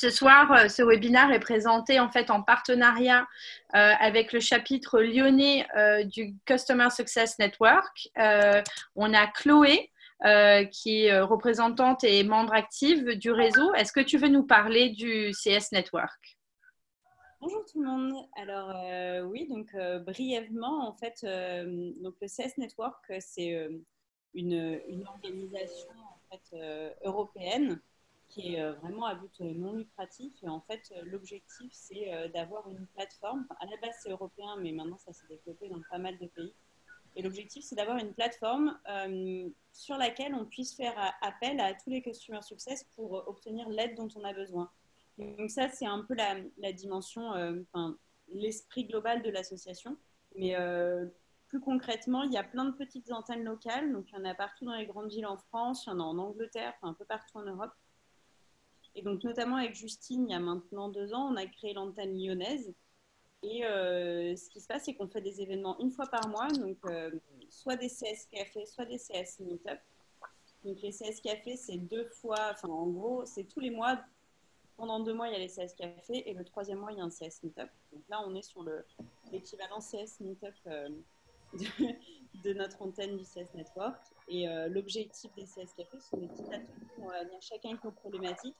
[0.00, 3.28] Ce soir, euh, ce webinaire est présenté en fait en partenariat
[3.74, 8.08] euh, avec le chapitre lyonnais euh, du Customer Success Network.
[8.96, 9.90] on a Chloé
[10.72, 13.74] qui est représentante et membre active du réseau.
[13.74, 16.38] Est-ce que tu veux nous parler du CS Network?
[17.42, 18.26] Bonjour tout le monde.
[18.38, 18.74] Alors
[19.28, 19.68] oui, donc
[20.06, 23.68] brièvement, en fait, le CS Network, c'est
[24.32, 25.92] une, organisation
[27.04, 27.80] européenne
[28.30, 30.32] qui est euh, vraiment à but euh, non lucratif.
[30.42, 33.46] Et en fait, euh, l'objectif, c'est d'avoir une plateforme.
[33.60, 36.54] à la base, c'est européen, mais maintenant, ça s'est développé dans pas mal de pays.
[37.16, 38.78] Et l'objectif, c'est d'avoir une plateforme
[39.72, 44.08] sur laquelle on puisse faire appel à tous les customer success pour obtenir l'aide dont
[44.14, 44.70] on a besoin.
[45.18, 47.32] Donc ça, c'est un peu la, dimension,
[48.28, 49.96] l'esprit global de l'association.
[50.36, 50.54] Mais
[51.48, 53.92] plus concrètement, il y a plein de petites antennes locales.
[53.92, 55.98] Donc il y en a partout dans les grandes villes en France, il y en
[55.98, 57.72] a en Angleterre, enfin, un peu partout en Europe.
[58.94, 62.18] Et donc, notamment avec Justine, il y a maintenant deux ans, on a créé l'antenne
[62.18, 62.74] lyonnaise.
[63.42, 66.48] Et euh, ce qui se passe, c'est qu'on fait des événements une fois par mois,
[66.48, 67.10] donc euh,
[67.48, 69.78] soit des CS Café, soit des CS Meetup.
[70.64, 73.98] Donc les CS Café, c'est deux fois, enfin en gros, c'est tous les mois.
[74.76, 77.00] Pendant deux mois, il y a les CS Café et le troisième mois, il y
[77.00, 77.70] a un CS Meetup.
[77.92, 78.62] Donc là, on est sur
[79.32, 80.88] l'équivalent CS Meetup euh,
[82.44, 84.02] de, notre antenne du CS Network.
[84.28, 86.66] Et l'objectif des CS Café, ce sont des petits ateliers
[86.98, 88.54] où on va venir chacun avec nos problématiques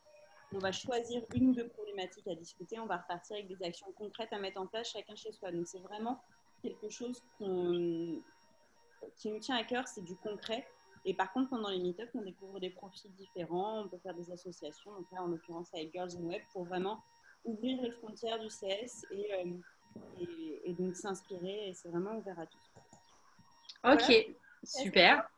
[0.53, 3.91] on va choisir une ou deux problématiques à discuter, on va repartir avec des actions
[3.93, 5.53] concrètes à mettre en place chacun chez soi.
[5.53, 6.21] Donc c'est vraiment
[6.63, 7.45] quelque chose qui
[9.31, 10.67] nous tient à cœur, c'est du concret.
[11.05, 14.31] Et par contre, pendant les meet-ups, on découvre des profils différents, on peut faire des
[14.31, 17.03] associations, donc là en l'occurrence avec Girls in Web, pour vraiment
[17.45, 21.71] ouvrir les frontières du CS et, euh, donc s'inspirer.
[21.71, 22.71] Et c'est vraiment ouvert à tous.
[23.85, 25.29] Ok, super.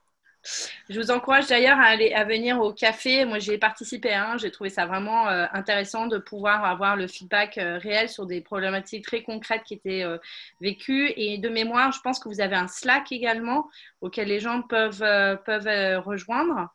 [0.88, 3.24] Je vous encourage d'ailleurs à aller à venir au café.
[3.24, 4.36] Moi, j'ai participé un.
[4.36, 8.40] J'ai trouvé ça vraiment euh, intéressant de pouvoir avoir le feedback euh, réel sur des
[8.40, 10.18] problématiques très concrètes qui étaient euh,
[10.60, 11.12] vécues.
[11.16, 13.68] Et de mémoire, je pense que vous avez un Slack également
[14.00, 15.04] auquel les gens peuvent,
[15.44, 16.68] peuvent rejoindre.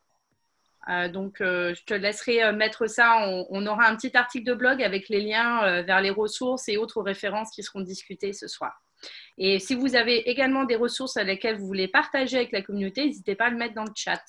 [1.12, 3.18] donc, je te laisserai mettre ça.
[3.50, 7.02] on, aura un petit article de blog avec les liens vers les ressources et autres
[7.02, 8.82] références qui seront discutées ce soir.
[9.38, 13.06] Et si vous avez également des ressources à lesquelles vous voulez partager avec la communauté,
[13.06, 14.22] n'hésitez pas à le mettre dans le chat.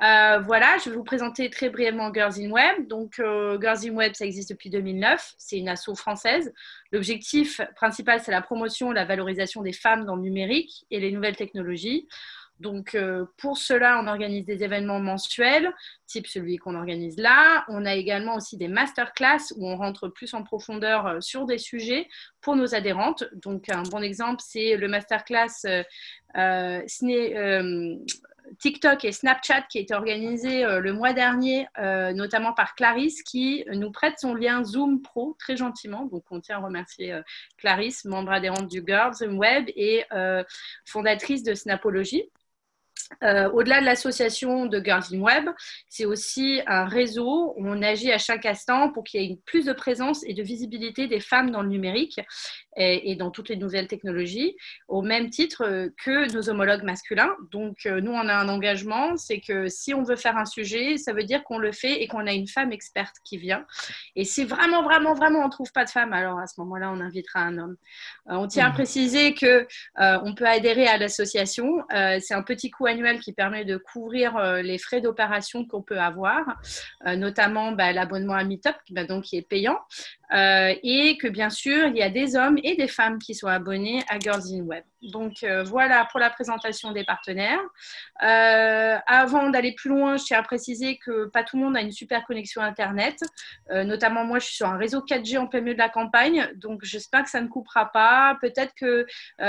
[0.00, 2.86] Euh, voilà, je vais vous présenter très brièvement Girls in Web.
[2.86, 5.34] Donc, euh, Girls in Web, ça existe depuis 2009.
[5.38, 6.52] C'est une asso française.
[6.92, 11.36] L'objectif principal, c'est la promotion la valorisation des femmes dans le numérique et les nouvelles
[11.36, 12.06] technologies.
[12.60, 15.72] Donc, euh, pour cela, on organise des événements mensuels,
[16.06, 17.64] type celui qu'on organise là.
[17.68, 21.58] On a également aussi des masterclass où on rentre plus en profondeur euh, sur des
[21.58, 22.08] sujets
[22.40, 23.24] pour nos adhérentes.
[23.32, 25.84] Donc, un bon exemple, c'est le masterclass
[26.36, 26.82] euh,
[28.58, 33.90] TikTok et Snapchat qui a été organisé le mois dernier, notamment par Clarisse, qui nous
[33.90, 36.06] prête son lien Zoom Pro très gentiment.
[36.06, 37.20] Donc, on tient à remercier
[37.58, 40.04] Clarisse, membre adhérente du Girls Web et
[40.86, 42.30] fondatrice de Snapology.
[43.22, 45.48] Euh, au-delà de l'association de Girls in Web,
[45.88, 49.40] c'est aussi un réseau où on agit à chaque instant pour qu'il y ait une
[49.40, 52.20] plus de présence et de visibilité des femmes dans le numérique
[52.78, 57.34] et, dans toutes les nouvelles technologies, au même titre euh, que nos homologues masculins.
[57.50, 60.96] Donc, euh, nous, on a un engagement, c'est que si on veut faire un sujet,
[60.96, 63.66] ça veut dire qu'on le fait et qu'on a une femme experte qui vient.
[64.14, 66.90] Et si vraiment, vraiment, vraiment, on ne trouve pas de femme, alors à ce moment-là,
[66.92, 67.76] on invitera un homme.
[68.30, 68.74] Euh, on tient à mmh.
[68.74, 69.66] préciser que
[69.96, 71.82] on peut adhérer à l'association.
[71.90, 72.86] c'est un petit coût
[73.20, 76.60] qui permet de couvrir les frais d'opération qu'on peut avoir,
[77.06, 79.78] notamment bah, l'abonnement à Meetup, bah, donc, qui est payant.
[80.32, 83.46] Euh, et que bien sûr, il y a des hommes et des femmes qui sont
[83.46, 84.84] abonnés à Girls in Web.
[85.00, 87.60] Donc euh, voilà pour la présentation des partenaires.
[88.22, 91.80] Euh, avant d'aller plus loin, je tiens à préciser que pas tout le monde a
[91.80, 93.20] une super connexion Internet.
[93.70, 96.80] notamment moi, je suis sur un réseau 4G en plein milieu de la campagne, donc
[96.84, 98.36] j'espère que ça ne coupera pas.
[98.40, 99.06] Peut-être que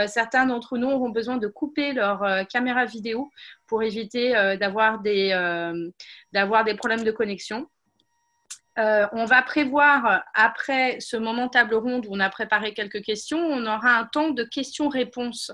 [0.08, 3.32] certains d'entre nous auront besoin de couper leur caméra vidéo
[3.68, 5.30] pour éviter d'avoir des,
[6.32, 7.68] des problèmes de connexion.
[8.80, 13.02] Euh, on va prévoir, euh, après ce moment table ronde où on a préparé quelques
[13.02, 15.52] questions, on aura un temps de questions-réponses.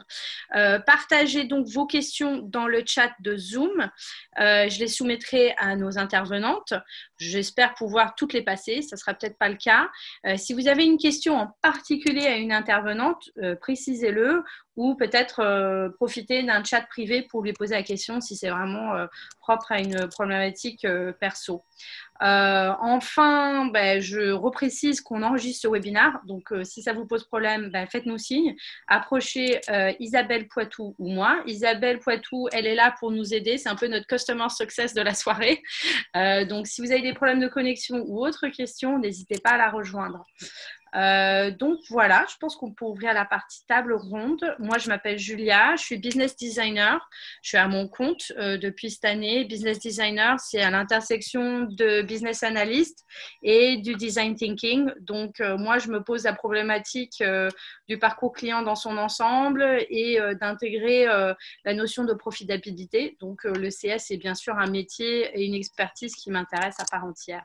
[0.56, 3.90] Euh, partagez donc vos questions dans le chat de Zoom.
[4.38, 6.74] je les soumettrai à nos intervenantes.
[7.18, 8.82] J'espère pouvoir toutes les passer.
[8.82, 9.90] Ce ne sera peut-être pas le cas.
[10.38, 13.30] si vous avez une question en particulier à une intervenante,
[13.62, 14.44] précisez-le
[14.76, 18.94] ou peut-être profitez d'un chat privé pour lui poser la question si c'est vraiment
[19.40, 20.86] propre à une problématique
[21.20, 21.64] perso.
[22.20, 26.20] enfin, enfin, ben, je reprécise qu'on enregistre ce webinaire.
[26.26, 28.56] Donc, si ça vous pose problème, ben, faites-nous signe.
[28.88, 29.62] Approchez
[30.00, 31.42] Isabelle Poitou ou moi.
[31.46, 33.58] Isabelle Poitou, elle est là pour nous aider.
[33.58, 35.62] C'est un peu notre customer success de la soirée.
[36.50, 39.70] donc, si vous avez des problèmes de connexion ou autres questions, n'hésitez pas à la
[39.70, 40.26] rejoindre.
[40.96, 44.44] Euh, donc voilà, je pense qu'on peut ouvrir la partie table ronde.
[44.60, 47.00] Moi, je m'appelle Julia, je suis business designer.
[47.42, 49.46] Je suis à mon compte euh, depuis cette année.
[49.46, 53.06] Business designer, c'est à l'intersection de business analyst
[53.44, 54.92] et du design thinking.
[55.02, 57.24] Donc euh, moi, je me pose la problématique
[57.88, 63.18] du parcours client dans son ensemble et d'intégrer la notion de profitabilité.
[63.20, 67.06] Donc le CS est bien sûr un métier et une expertise qui m'intéresse à part
[67.06, 67.44] entière.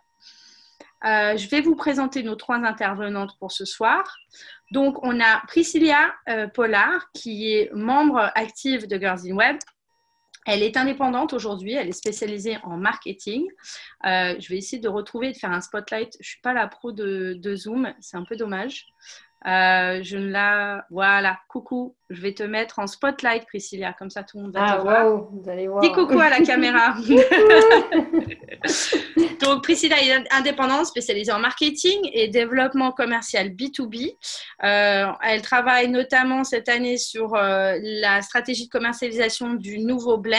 [1.04, 4.16] Euh, je vais vous présenter nos trois intervenantes pour ce soir.
[4.70, 9.56] Donc, on a Priscilla euh, Pollard, qui est membre active de Girls in Web.
[10.46, 13.46] Elle est indépendante aujourd'hui, elle est spécialisée en marketing.
[14.06, 16.14] Euh, je vais essayer de retrouver et de faire un spotlight.
[16.14, 18.86] Je ne suis pas la pro de, de Zoom, c'est un peu dommage.
[19.44, 20.84] Je ne la.
[20.90, 24.64] Voilà, coucou, je vais te mettre en spotlight, Priscilla, comme ça tout le monde va
[24.64, 25.24] ah, te voir.
[25.30, 25.80] vous allez voir.
[25.80, 26.94] Dis coucou à la caméra.
[29.40, 34.16] Donc, Priscilla est indépendante, spécialisée en marketing et développement commercial B2B.
[34.64, 40.36] Euh, elle travaille notamment cette année sur euh, la stratégie de commercialisation du nouveau blend,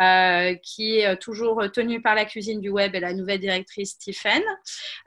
[0.00, 4.42] euh, qui est toujours tenu par la cuisine du web et la nouvelle directrice Stephen.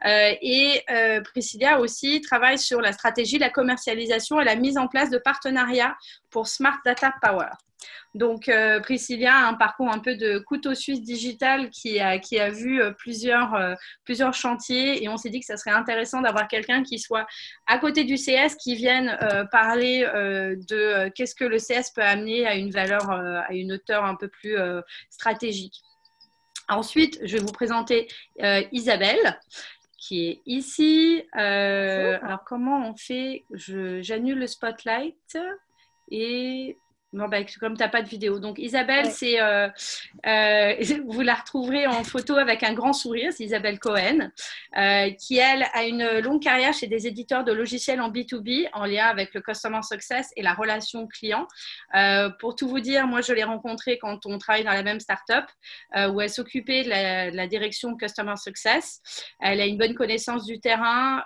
[0.06, 0.84] et
[1.24, 5.96] Priscilla aussi travaille sur la stratégie la commercialisation et la mise en place de partenariats
[6.30, 7.50] pour Smart Data Power.
[8.16, 12.40] Donc, euh, Priscilla a un parcours un peu de couteau suisse digital qui a, qui
[12.40, 16.22] a vu euh, plusieurs, euh, plusieurs chantiers et on s'est dit que ça serait intéressant
[16.22, 17.28] d'avoir quelqu'un qui soit
[17.68, 19.18] à côté du CS, qui vienne
[19.52, 24.16] parler de qu'est-ce que le CS peut amener à une valeur, à une hauteur un
[24.16, 24.56] peu plus
[25.10, 25.82] stratégique.
[26.68, 28.08] Ensuite, je vais vous présenter
[28.72, 29.40] Isabelle
[29.98, 31.24] qui est ici.
[31.34, 33.46] alors, comment on fait?
[33.52, 35.38] J'annule le spotlight
[36.12, 36.78] et
[37.12, 38.40] non, bah, comme tu n'as pas de vidéo.
[38.40, 39.68] Donc, Isabelle, c'est, euh,
[40.28, 40.76] euh,
[41.08, 44.30] vous la retrouverez en photo avec un grand sourire, c'est Isabelle Cohen,
[44.78, 48.86] euh, qui, elle, a une longue carrière chez des éditeurs de logiciels en B2B, en
[48.86, 51.48] lien avec le Customer Success et la relation client.
[52.40, 55.46] pour tout vous dire, moi, je l'ai rencontrée quand on travaille dans la même startup,
[55.96, 56.90] où elle s'occupait de
[57.36, 59.02] la, direction Customer Success.
[59.40, 61.24] Elle a une bonne connaissance du terrain.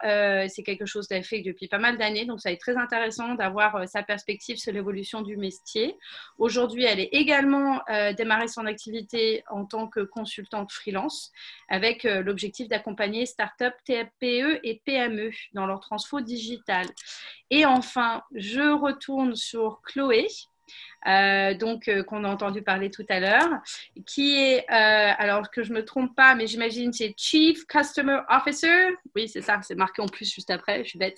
[0.47, 3.87] c'est quelque chose qu'elle fait depuis pas mal d'années, donc ça être très intéressant d'avoir
[3.87, 5.53] sa perspective sur l'évolution du métier
[6.37, 11.31] Aujourd'hui, elle est également euh, démarré son activité en tant que consultante freelance
[11.69, 16.87] avec euh, l'objectif d'accompagner start-up, TPE et PME dans leur transfo digital.
[17.49, 20.27] Et enfin, je retourne sur Chloé.
[21.07, 23.49] Euh, donc euh, qu'on a entendu parler tout à l'heure,
[24.05, 28.95] qui est, euh, alors que je me trompe pas, mais j'imagine c'est Chief Customer Officer,
[29.15, 31.17] oui c'est ça, c'est marqué en plus juste après, je suis bête,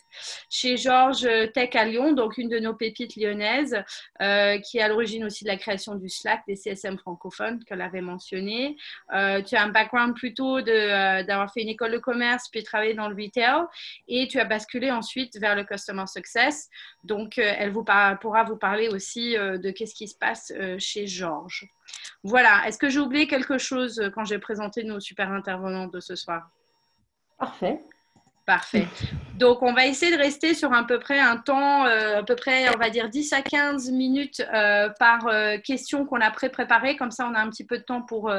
[0.49, 3.77] chez Georges Tech à Lyon, donc une de nos pépites lyonnaises,
[4.19, 8.01] qui est à l'origine aussi de la création du Slack, des CSM francophones qu'elle avait
[8.01, 8.75] mentionné.
[9.09, 13.15] tu as un background plutôt d'avoir fait une école de commerce puis travaillé dans le
[13.15, 13.65] retail,
[14.07, 16.69] et tu as basculé ensuite vers le Customer Success.
[17.03, 17.85] Donc elle vous
[18.21, 21.67] pourra vous parler aussi de qu'est-ce qui se passe euh, chez Georges.
[22.23, 25.99] Voilà, est-ce que j'ai oublié quelque chose euh, quand j'ai présenté nos super intervenants de
[25.99, 26.49] ce soir?
[27.37, 27.79] Parfait.
[28.45, 28.87] Parfait.
[29.39, 32.35] Donc, on va essayer de rester sur à peu près un temps, euh, à peu
[32.35, 34.45] près, on va dire 10 à 15 minutes
[34.99, 35.27] par
[35.63, 36.95] question qu'on a pré-préparée.
[36.95, 38.31] Comme ça, on a un petit peu de temps pour,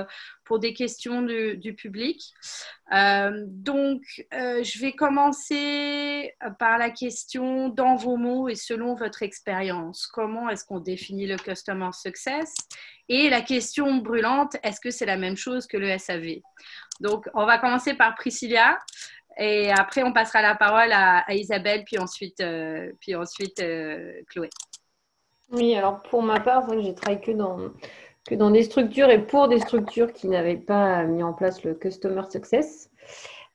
[0.45, 2.23] pour des questions du, public.
[2.93, 10.07] donc, je vais commencer par la question dans vos mots et selon votre expérience.
[10.07, 12.55] Comment est-ce qu'on définit le Customer Success?
[13.09, 16.41] Et la question brûlante, est-ce que c'est la même chose que le SAV
[17.01, 18.79] Donc, on va commencer par Priscilla.
[19.39, 24.49] Et après, on passera la parole à, Isabelle, puis ensuite, euh, puis ensuite euh, Chloé.
[25.51, 27.59] Oui, alors pour ma part, j'ai travaillé que dans,
[28.27, 31.75] que dans des structures et pour des structures qui n'avaient pas mis en place le
[31.75, 32.91] Customer Success.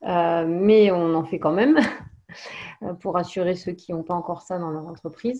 [0.04, 1.78] Euh, mais on en fait quand même
[3.00, 5.38] pour assurer ceux qui n'ont pas encore ça dans leur entreprise.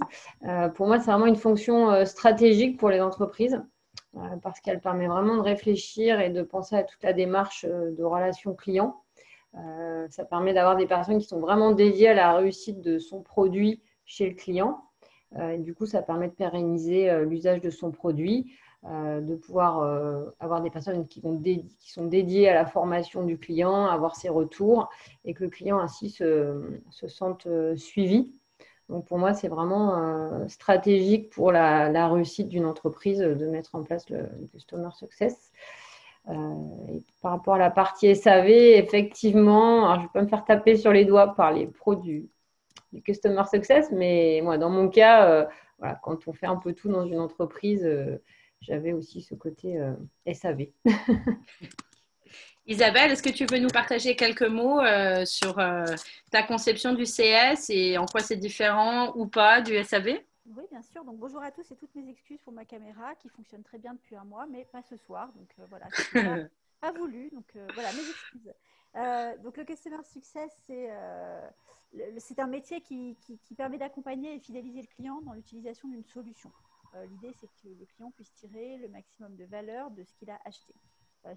[0.75, 3.61] pour moi, c'est vraiment une fonction stratégique pour les entreprises
[4.42, 8.54] parce qu'elle permet vraiment de réfléchir et de penser à toute la démarche de relation
[8.54, 9.01] client
[9.54, 13.23] euh, ça permet d'avoir des personnes qui sont vraiment dédiées à la réussite de son
[13.23, 14.82] produit chez le client.
[15.37, 18.52] Euh, du coup, ça permet de pérenniser euh, l'usage de son produit,
[18.85, 21.23] de pouvoir avoir des personnes qui,
[21.78, 24.88] sont dédiées à la formation du client, avoir ses retours
[25.25, 28.32] et que le client ainsi se, se sente suivi.
[28.88, 34.11] Donc pour moi, c'est vraiment stratégique pour la, réussite d'une entreprise de mettre en place
[34.11, 35.52] le Customer Success.
[36.24, 40.92] Par rapport à la partie SAV, effectivement, je ne vais pas me faire taper sur
[40.92, 42.28] les doigts par les pros du,
[43.04, 45.48] Customer Success, mais moi, dans mon cas,
[45.78, 47.88] voilà, quand on fait un peu tout dans une entreprise,
[48.60, 49.80] j'avais aussi ce côté
[50.30, 50.66] SAV.
[52.66, 55.84] Isabelle, est-ce que tu peux nous partager quelques mots euh, sur euh,
[56.30, 60.82] ta conception du CS et en quoi c'est différent ou pas du SAV Oui, bien
[60.82, 61.04] sûr.
[61.04, 63.94] Donc, bonjour à tous et toutes mes excuses pour ma caméra qui fonctionne très bien
[63.94, 65.32] depuis un mois, mais pas ce soir.
[65.34, 66.37] Donc, euh, voilà, pas,
[66.80, 67.30] pas, voulu.
[67.30, 68.52] Donc, voilà, mes excuses.
[69.42, 70.52] donc, le Customer Success,
[72.18, 76.50] c'est un métier qui, qui permet d'accompagner et fidéliser le client dans l'utilisation d'une solution.
[77.08, 80.38] L'idée, c'est que le client puisse tirer le maximum de valeur de ce qu'il a
[80.44, 80.75] acheté.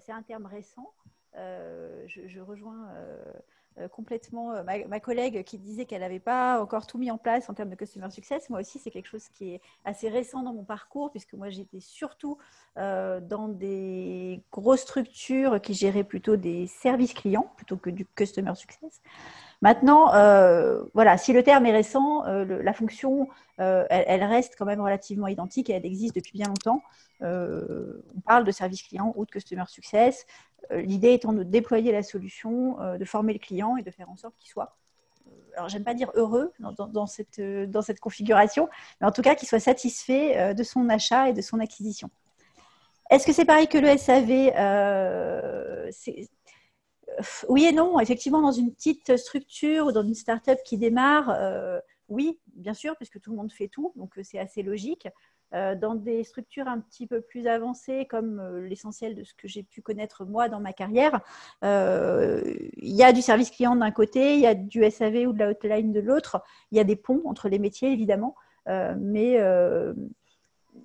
[0.00, 0.92] c'est un terme récent.
[1.36, 3.32] Euh, je, rejoins euh,
[3.78, 7.54] euh, complètement ma, collègue qui disait qu'elle n'avait pas encore tout mis en place en
[7.54, 8.48] termes de customer success.
[8.48, 11.80] Moi aussi, c'est quelque chose qui est assez récent dans mon parcours, puisque moi, j'étais
[11.80, 12.38] surtout
[12.76, 19.00] dans des grosses structures qui géraient plutôt des services clients plutôt que du customer success.
[19.62, 20.10] Maintenant,
[20.94, 25.70] voilà, si le terme est récent, la fonction, elle, elle, reste quand même relativement identique
[25.70, 26.82] et elle existe depuis bien longtemps.
[27.22, 30.26] on parle de service client ou de customer success.
[30.72, 34.10] Euh, l'idée étant de déployer la solution, euh, de former le client et de faire
[34.10, 34.76] en sorte qu'il soit,
[35.26, 38.68] euh, alors j'aime pas dire heureux dans, cette, dans cette configuration,
[39.00, 42.10] mais en tout cas qu'il soit satisfait de son achat et de son acquisition.
[43.10, 44.50] Est-ce que c'est pareil que le SAV
[47.48, 47.98] Oui et non.
[48.00, 51.36] Effectivement, dans une petite structure ou dans une start-up qui démarre,
[52.08, 55.08] oui, bien sûr, puisque tout le monde fait tout, donc c'est assez logique.
[55.54, 59.46] Euh, dans des structures un petit peu plus avancées, comme euh, l'essentiel de ce que
[59.46, 61.20] j'ai pu connaître moi dans ma carrière,
[61.62, 62.42] euh,
[62.76, 65.38] il y a du service client d'un côté, il y a du SAV ou de
[65.38, 66.42] la hotline de l'autre,
[66.72, 68.34] il y a des ponts entre les métiers évidemment,
[68.66, 69.38] mais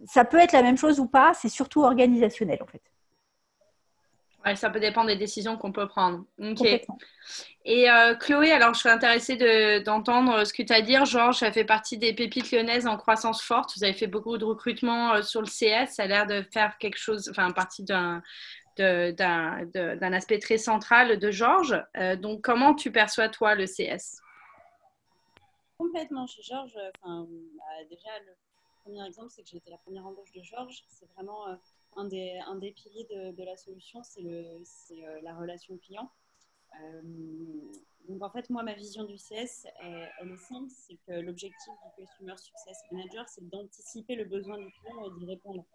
[0.06, 2.84] ça peut être la même chose ou pas, c'est surtout organisationnel en fait
[4.56, 6.26] ça peut dépendre des décisions qu'on peut prendre.
[7.64, 11.06] Et euh, Chloé, alors je suis intéressée d'entendre ce que tu as à dire.
[11.06, 13.74] Georges, ça fait partie des pépites lyonnaises en croissance forte.
[13.78, 15.94] Vous avez fait beaucoup de recrutement euh, sur le CS.
[15.94, 18.22] Ça a l'air de faire quelque chose, enfin, partie d'un
[18.78, 21.84] d'un aspect très central de Georges.
[21.98, 24.22] Euh, donc, comment tu perçois, toi, le CS
[25.78, 26.26] Complètement.
[26.26, 27.26] Chez Georges, bah,
[27.90, 28.34] déjà, le
[28.82, 30.84] premier exemple, c'est que j'ai été la première embauche de Georges.
[30.88, 31.46] C'est vraiment
[31.96, 36.10] un des, un des piliers de, la solution, c'est euh, la relation client.
[36.82, 37.02] Euh,
[38.08, 42.06] donc en fait, moi, ma vision du CS, elle, est simple, c'est que l'objectif du
[42.06, 45.66] Customer Success Manager, c'est d'anticiper le besoin du client et d'y répondre.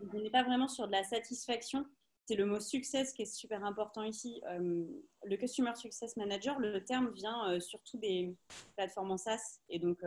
[0.00, 1.86] Donc on n'est pas vraiment sur de la satisfaction,
[2.26, 4.40] c'est le mot success qui est super important ici.
[4.48, 4.84] Euh,
[5.24, 8.34] le Customer Success Manager, le terme vient surtout des
[8.76, 9.60] plateformes en SaaS.
[9.68, 9.98] Et donc,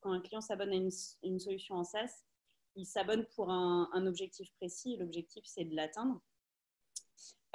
[0.00, 0.74] quand un client s'abonne à
[1.22, 2.24] une, solution en SaaS,
[2.76, 6.20] il s'abonne pour un, objectif précis l'objectif, c'est de l'atteindre.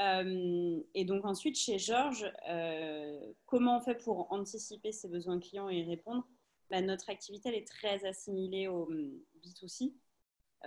[0.01, 5.69] Euh, et donc ensuite, chez Georges, euh, comment on fait pour anticiper ses besoins clients
[5.69, 6.27] et y répondre?
[6.71, 9.11] Bah, Notre activité, elle est très assimilée au hum,
[9.43, 9.93] B2C,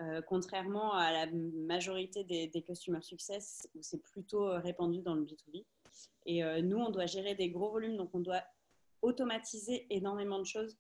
[0.01, 5.25] euh, contrairement à la majorité des, des Customer Success, où c'est plutôt répandu dans le
[5.25, 5.65] B2B.
[6.27, 8.43] Et nous, on doit gérer des gros volumes, donc on doit
[9.03, 10.79] automatiser énormément de choses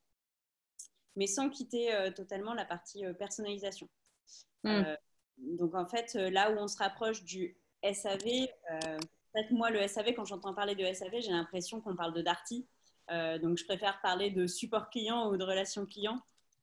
[1.16, 3.88] mais sans quitter euh, totalement la partie euh, personnalisation.
[4.62, 4.68] Hmm.
[4.68, 4.97] Euh,
[5.38, 10.25] donc en fait, là où on se rapproche du SAV, peut-être moi le SAV, quand
[10.25, 12.64] j'entends parler de SAV, j'ai l'impression qu'on parle de Darty.
[13.42, 16.21] donc je préfère parler de support client ou de relation client.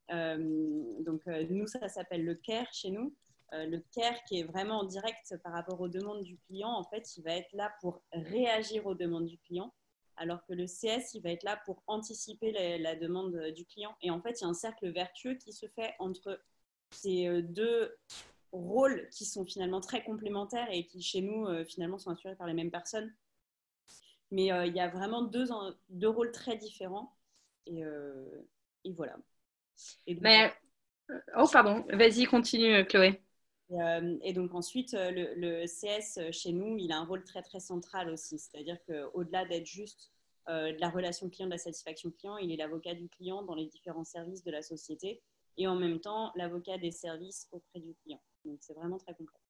[0.10, 3.14] donc nous, ça s'appelle le CARE chez nous.
[3.52, 7.18] le CARE qui est vraiment en direct par rapport aux demandes du client, en fait,
[7.18, 9.74] il va être là pour réagir aux demandes du client
[10.18, 13.96] alors que le CS, il va être là pour anticiper la, demande du client.
[14.02, 16.40] Et en fait, il y a un cercle vertueux qui se fait entre
[16.92, 17.96] ces euh, deux
[18.52, 22.48] rôles qui sont finalement très complémentaires et qui, chez nous, euh, finalement, sont assurés par
[22.48, 23.14] les mêmes personnes.
[24.30, 25.48] Mais euh, il y a vraiment deux,
[25.90, 27.16] deux rôles très différents.
[27.66, 27.84] Et,
[28.96, 29.18] voilà.
[30.08, 30.52] Mais...
[31.38, 31.86] Oh, pardon.
[31.90, 33.22] Vas-y, continue, Chloé.
[34.24, 38.10] Et, donc ensuite, le, le, CS chez nous, il a un rôle très très central
[38.10, 38.38] aussi.
[38.38, 40.12] C'est-à-dire qu'au-delà d'être juste
[40.50, 42.38] euh, de la relation client, de la satisfaction client.
[42.38, 45.22] Il est l'avocat du client dans les différents services de la société
[45.58, 48.20] et en même temps l'avocat des services auprès du client.
[48.44, 49.41] Donc c'est vraiment très complet.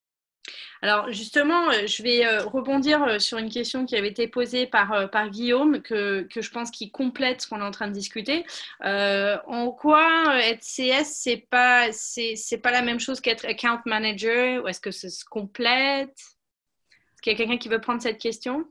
[0.82, 5.10] Alors justement, euh, je vais euh, rebondir sur une question qui avait été posée par,
[5.12, 8.46] par Guillaume, que, que je pense qui complète ce qu'on est en train de discuter.
[8.82, 14.64] en quoi être CS, c'est pas, c'est, pas la même chose qu'être account manager?
[14.64, 16.10] Ou est-ce que ça se complète?
[16.10, 18.66] Est-ce qu'il y a quelqu'un qui veut prendre cette question?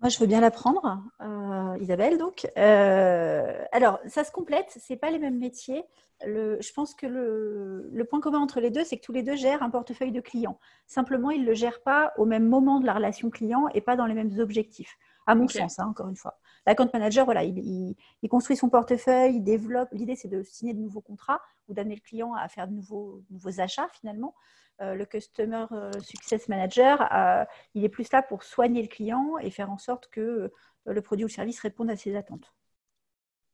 [0.00, 1.02] Moi, je veux bien l'apprendre.
[1.20, 2.18] Euh, Isabelle.
[2.18, 4.76] Donc, alors, ça se complète.
[4.80, 5.84] C'est pas les mêmes métiers.
[6.24, 9.62] je pense que le, point commun entre les deux, c'est que tous les deux gèrent
[9.62, 10.58] un portefeuille de clients.
[10.86, 13.96] Simplement, ils ne le gèrent pas au même moment de la relation client et pas
[13.96, 16.38] dans les mêmes objectifs, à mon sens, hein, encore une fois.
[16.66, 17.96] L'account manager, voilà, il,
[18.28, 19.88] construit son portefeuille, il développe.
[19.92, 23.22] L'idée, c'est de signer de nouveaux contrats ou d'amener le client à faire de nouveaux,
[23.30, 24.34] nouveaux achats finalement.
[24.80, 27.44] Euh, le Customer euh, Success Manager, euh,
[27.74, 30.50] il est plus là pour soigner le client et faire en sorte que
[30.86, 32.54] le produit ou le service réponde à ses attentes.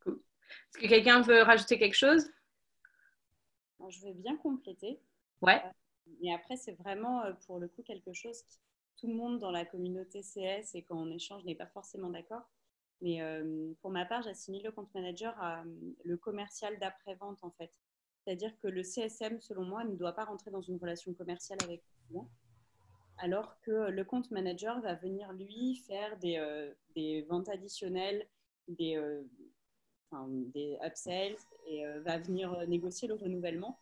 [0.07, 2.31] Est-ce que quelqu'un veut rajouter quelque chose?
[3.89, 5.01] Je veux bien compléter.
[5.43, 5.61] Ouais.
[6.23, 8.55] Et après, c'est vraiment pour le coup quelque chose que
[8.97, 12.49] tout le monde dans la communauté CS et quand on échange n'est pas forcément d'accord.
[13.03, 13.21] Mais
[13.83, 15.65] pour ma part, j'assimile le compte manager à
[16.05, 17.73] le commercial d'après-vente en fait.
[18.27, 21.81] C'est-à-dire que le CSM, selon moi, ne doit pas rentrer dans une relation commerciale avec
[21.81, 22.29] le client,
[23.19, 28.27] alors que le compte manager va venir, lui, faire des, euh, des ventes additionnelles,
[28.67, 29.23] des, euh,
[30.53, 31.37] des upsells,
[31.69, 33.79] et euh, va venir négocier le renouvellement.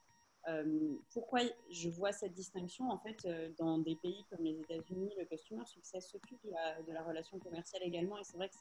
[1.15, 5.65] pourquoi je vois cette distinction En fait, dans des pays comme les États-Unis, le customer
[5.65, 6.51] success s'occupe de
[6.87, 8.57] de la, relation commerciale également, et c'est vrai que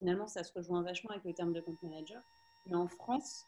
[0.00, 2.20] finalement, ça se rejoint vachement avec le terme de compte manager.
[2.66, 3.46] Mais en France,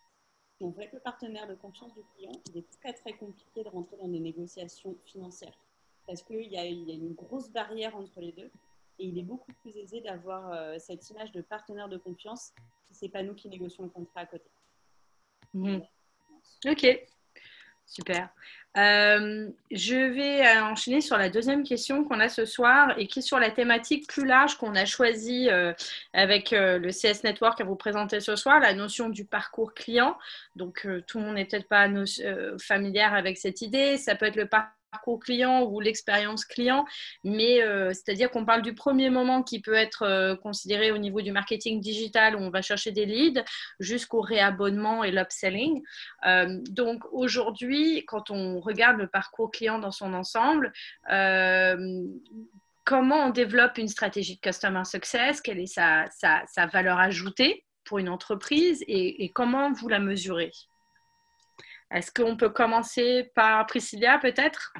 [0.62, 3.96] donc, avec le partenaire de confiance du client, il est très très compliqué de rentrer
[3.96, 5.58] dans des négociations financières.
[6.06, 8.48] Parce qu'il y, a une grosse barrière entre les deux.
[9.00, 12.52] Et il est beaucoup plus aisé d'avoir euh, cette image de partenaire de confiance.
[12.90, 14.48] Si ce n'est pas nous qui négocions le contrat à côté.
[15.52, 15.82] Mhm.
[16.68, 17.06] Ok,
[17.92, 18.30] Super.
[18.78, 23.18] Euh, je vais euh, enchaîner sur la deuxième question qu'on a ce soir et qui
[23.18, 25.74] est sur la thématique plus large qu'on a choisie euh,
[26.14, 30.16] avec le CS Network à vous présenter ce soir, la notion du parcours client.
[30.56, 31.86] Donc, tout le monde n'est peut-être pas
[32.58, 33.98] familière avec cette idée.
[33.98, 36.84] Ça peut être le parcours parcours client ou l'expérience client,
[37.24, 41.22] mais euh, c'est-à-dire qu'on parle du premier moment qui peut être euh, considéré au niveau
[41.22, 43.42] du marketing digital où on va chercher des leads
[43.80, 45.82] jusqu'au réabonnement et l'upselling.
[46.26, 50.72] Euh, donc aujourd'hui, quand on regarde le parcours client dans son ensemble,
[52.84, 57.98] comment on développe une stratégie de customer success, quelle est sa, sa, valeur ajoutée pour
[57.98, 58.84] une entreprise?
[58.86, 60.52] Et comment vous la mesurez?
[61.92, 64.72] Est-ce qu'on peut commencer par Priscilla peut-être?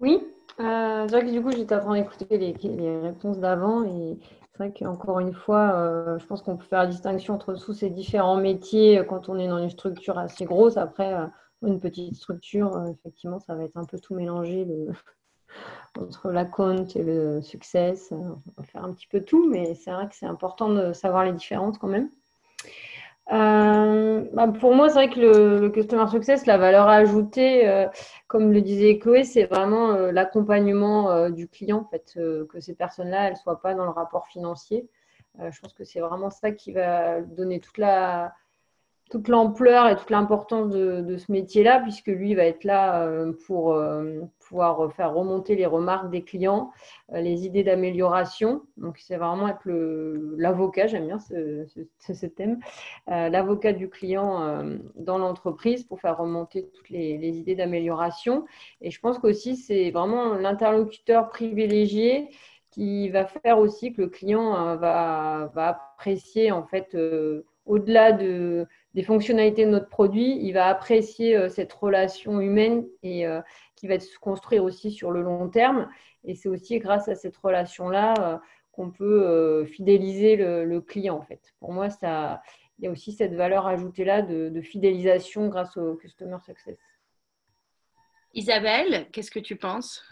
[0.00, 0.20] Oui,
[0.60, 4.18] euh, c'est vrai que du coup j'étais en train d'écouter les, réponses d'avant et
[4.52, 7.72] c'est vrai qu'encore une fois, euh, je pense qu'on peut faire la distinction entre tous
[7.72, 10.76] ces différents métiers quand on est dans une structure assez grosse.
[10.76, 11.26] Après, euh,
[11.62, 14.66] une petite structure, effectivement, ça va être un peu tout mélangé
[15.98, 18.12] entre la compte et le success.
[18.12, 21.24] On va faire un petit peu tout, mais c'est vrai que c'est important de savoir
[21.24, 22.10] les différences quand même.
[23.30, 27.86] Euh, bah, pour moi, c'est vrai que le, Customer Success, la valeur ajoutée, euh,
[28.26, 33.28] comme le disait Chloé, c'est vraiment euh, l'accompagnement du client, en fait, que ces personnes-là,
[33.28, 34.88] elles soient pas dans le rapport financier.
[35.38, 38.32] je pense que c'est vraiment ça qui va donner toute la,
[39.10, 43.72] toute l'ampleur et toute l'importance de, ce métier-là, puisque lui va être là euh, pour
[43.72, 46.70] euh, pouvoir faire remonter les remarques des clients,
[47.12, 48.62] euh, les idées d'amélioration.
[48.76, 49.62] Donc, c'est vraiment être
[50.36, 52.58] l'avocat, j'aime bien ce, thème,
[53.06, 54.62] l'avocat du client
[54.96, 58.44] dans l'entreprise pour faire remonter toutes les, idées d'amélioration.
[58.80, 62.28] Et je pense qu'aussi, c'est vraiment l'interlocuteur privilégié
[62.70, 66.96] qui va faire aussi que le client va apprécier en fait
[67.66, 68.66] au-delà de,
[68.98, 73.40] des fonctionnalités de notre produit, il va apprécier euh, cette relation humaine et euh,
[73.76, 75.88] qui va se construire aussi sur le long terme.
[76.24, 78.38] Et c'est aussi grâce à cette relation-là euh,
[78.72, 81.54] qu'on peut fidéliser le, client, en fait.
[81.60, 82.42] Pour moi, ça,
[82.78, 86.78] il y a aussi cette valeur ajoutée-là de fidélisation grâce au Customer Success.
[88.34, 90.02] Isabelle, qu'est-ce que tu penses?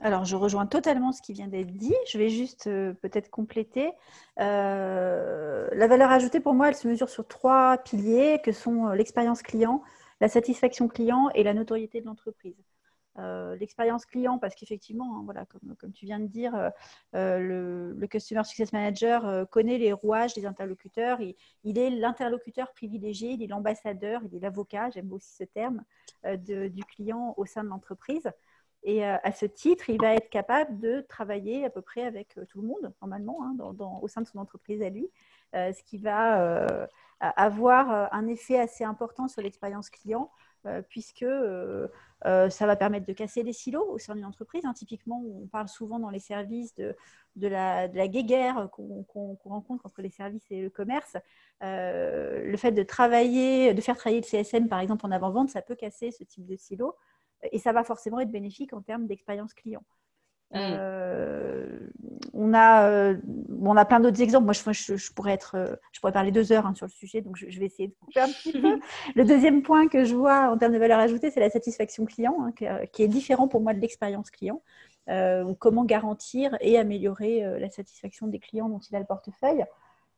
[0.00, 1.94] Alors, je rejoins totalement ce qui vient d'être dit.
[2.06, 3.90] Je vais juste euh, peut-être compléter.
[4.38, 8.94] Euh, la valeur ajoutée, pour moi, elle se mesure sur trois piliers que sont euh,
[8.94, 9.82] l'expérience client,
[10.20, 12.54] la satisfaction client et la notoriété de l'entreprise.
[13.58, 15.44] l'expérience client, parce qu'effectivement, hein,
[15.80, 16.52] comme, tu viens de dire,
[17.12, 21.18] le, Customer Success Manager connaît les rouages des interlocuteurs.
[21.64, 25.82] Il est l'interlocuteur privilégié, il est l'ambassadeur, il est l'avocat, j'aime aussi ce terme,
[26.24, 28.30] du client au sein de l'entreprise.
[28.84, 32.38] Et euh, à ce titre, il va être capable de travailler à peu près avec
[32.38, 33.56] euh, tout le monde, normalement, hein,
[34.00, 35.10] au sein de son entreprise à lui,
[35.54, 36.86] euh, ce qui va
[37.20, 40.30] avoir un effet assez important sur l'expérience client,
[40.88, 41.26] puisque
[42.24, 44.64] ça va permettre de casser les silos au sein d'une entreprise.
[44.64, 44.72] Hein.
[44.72, 46.94] Typiquement, on parle souvent dans les services de,
[47.34, 49.04] la, de guéguerre qu'on
[49.44, 51.16] rencontre entre les services et le commerce.
[51.60, 55.74] le fait de travailler, de faire travailler le CSM, par exemple, en avant-vente, ça peut
[55.74, 56.94] casser ce type de silo
[57.52, 59.84] et ça va forcément être bénéfique en termes d'expérience client.
[60.50, 60.56] Mm.
[60.56, 61.90] Euh,
[62.32, 63.16] on a, euh,
[63.60, 64.44] on a plein d'autres exemples.
[64.44, 67.36] Moi, je, je, pourrais être, je pourrais parler deux heures hein, sur le sujet, donc
[67.36, 68.78] je, vais essayer de couper un petit peu.
[69.14, 72.36] Le deuxième point que je vois en termes de valeur ajoutée, c'est la satisfaction client,
[72.40, 74.62] hein, qui, est différent pour moi de l'expérience client.
[75.58, 79.64] comment garantir et améliorer la satisfaction des clients dont il a le portefeuille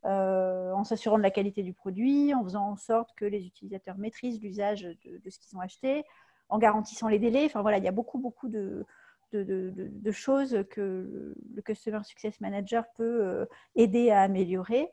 [0.05, 4.41] en s'assurant de la qualité du produit, en faisant en sorte que les utilisateurs maîtrisent
[4.41, 6.05] l'usage de, de, ce qu'ils ont acheté,
[6.51, 7.45] en garantissant les délais.
[7.47, 8.85] Enfin voilà, il y a beaucoup, beaucoup de,
[9.33, 14.89] de, choses que le Customer Success Manager peut euh, aider à améliorer.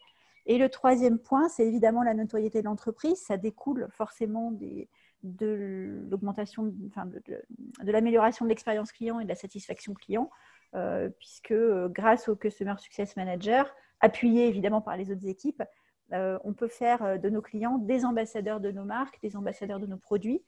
[0.45, 3.19] Et le troisième point, c'est évidemment la notoriété de l'entreprise.
[3.21, 4.51] Ça découle forcément
[5.23, 10.29] de l'augmentation, enfin de, l'amélioration de l'expérience client et de la satisfaction client,
[10.75, 15.63] euh, puisque euh, grâce au Customer Success Manager, appuyé évidemment par les autres équipes,
[16.09, 19.97] on peut faire de nos clients des ambassadeurs de nos marques, des ambassadeurs de nos
[19.97, 20.41] produits,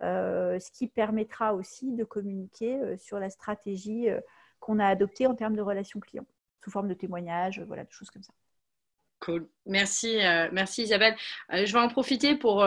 [0.00, 4.20] ce qui permettra aussi de communiquer euh, sur la stratégie euh,
[4.58, 6.26] qu'on a adoptée en termes de relations clients,
[6.62, 8.32] sous forme de témoignages, voilà, de choses comme ça.
[9.20, 9.46] Cool.
[9.66, 10.16] Merci,
[10.50, 11.14] merci Isabelle.
[11.50, 12.66] je vais en profiter pour,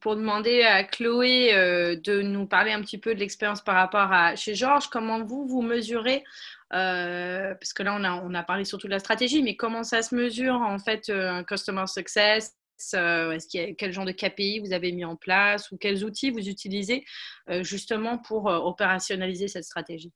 [0.00, 1.52] pour demander à Chloé
[1.96, 4.88] de nous parler un petit peu de l'expérience par rapport à chez Georges.
[4.88, 6.24] Comment vous, vous mesurez,
[6.70, 10.02] parce que là on a, on a parlé surtout de la stratégie, mais comment ça
[10.02, 12.56] se mesure en fait un Customer Success
[12.94, 17.04] euh, quel genre de KPI vous avez mis en place ou quels outils vous utilisez
[17.48, 20.12] euh, justement pour euh, opérationnaliser cette stratégie?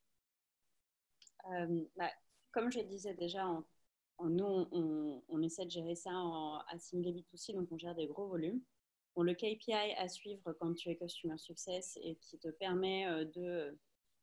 [1.97, 2.11] Bah,
[2.53, 3.45] Comme je le disais déjà,
[4.21, 4.67] nous,
[5.29, 8.63] on, essaie de gérer ça en, à single aussi, donc on gère des gros volumes.
[9.17, 13.79] le KPI à suivre quand tu es Customer Success et qui te permet de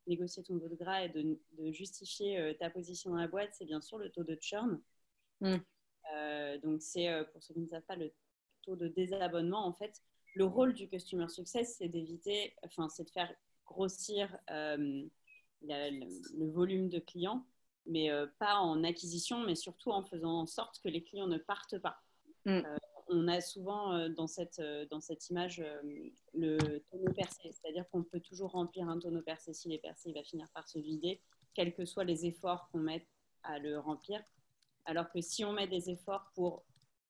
[0.08, 1.38] négocier ton bout de gras et de,
[1.70, 4.82] justifier ta position dans la boîte, c'est bien sûr le taux de churn.
[5.40, 5.56] Mmh.
[6.64, 8.12] donc, c'est pour ceux qui ne savent pas, le
[8.62, 10.00] taux de désabonnement, en fait,
[10.34, 13.32] le rôle du customer success, c'est d'éviter, enfin, c'est de faire
[13.66, 15.04] grossir euh,
[15.62, 17.46] le, volume de clients,
[17.86, 21.38] mais euh, pas en acquisition, mais surtout en faisant en sorte que les clients ne
[21.38, 22.00] partent pas.
[22.44, 22.50] Mm.
[22.50, 22.76] Euh,
[23.08, 25.62] on a souvent dans, cette, dans cette image
[26.32, 29.52] le tonneau percé, c'est-à-dire qu'on peut toujours remplir un tonneau percé.
[29.52, 31.20] S'il est percé, il va finir par se vider,
[31.52, 33.06] quels que soient les efforts qu'on met
[33.42, 34.22] à le remplir.
[34.86, 36.64] Alors que si on met des efforts pour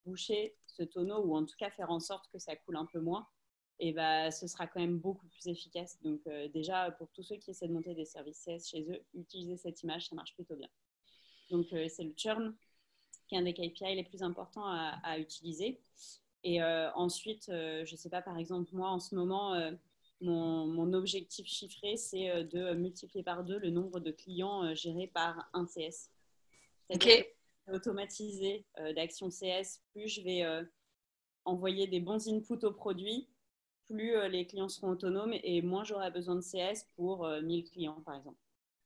[0.05, 3.01] boucher ce tonneau ou en tout cas faire en sorte que ça coule un peu
[3.01, 3.27] moins,
[3.79, 5.99] et bah, ce sera quand même beaucoup plus efficace.
[6.03, 9.03] Donc euh, déjà, pour tous ceux qui essaient de monter des services CS chez eux,
[9.15, 10.69] utiliser cette image, ça marche plutôt bien.
[11.51, 12.55] Donc euh, c'est le churn
[13.29, 15.81] qui est un des KPI les plus importants à, utiliser.
[16.45, 19.55] Et euh, ensuite, je ne sais pas, par exemple, moi en ce moment,
[20.21, 25.67] mon, objectif chiffré, c'est de multiplier par deux le nombre de clients gérés par un
[25.67, 26.11] CS.
[26.91, 27.09] Ok
[27.71, 30.65] automatiser euh, d'actions CS, plus je vais euh,
[31.45, 33.29] envoyer des bons inputs au produit,
[33.87, 38.01] plus euh, les clients seront autonomes et moins j'aurai besoin de CS pour 1000 clients,
[38.05, 38.39] par exemple.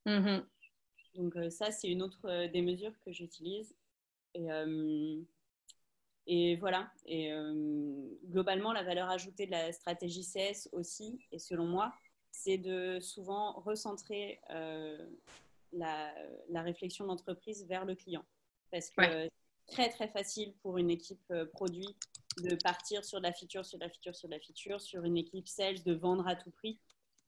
[0.06, 0.44] Mm-hmm.
[1.14, 3.74] Donc ça, c'est une autre des mesures que j'utilise.
[4.34, 4.48] Et,
[6.26, 6.92] et, voilà.
[7.06, 7.32] Et
[8.26, 11.94] globalement, la valeur ajoutée de la stratégie CS aussi, et selon moi,
[12.32, 14.42] c'est de souvent recentrer
[15.72, 16.14] la,
[16.50, 18.26] la, réflexion d'entreprise vers le client
[18.70, 19.30] parce que c'est
[19.66, 21.96] très très facile pour une équipe euh, produit
[22.42, 25.04] de partir sur de la feature, sur de la feature, sur de la feature, sur
[25.04, 26.78] une équipe sales de vendre à tout prix.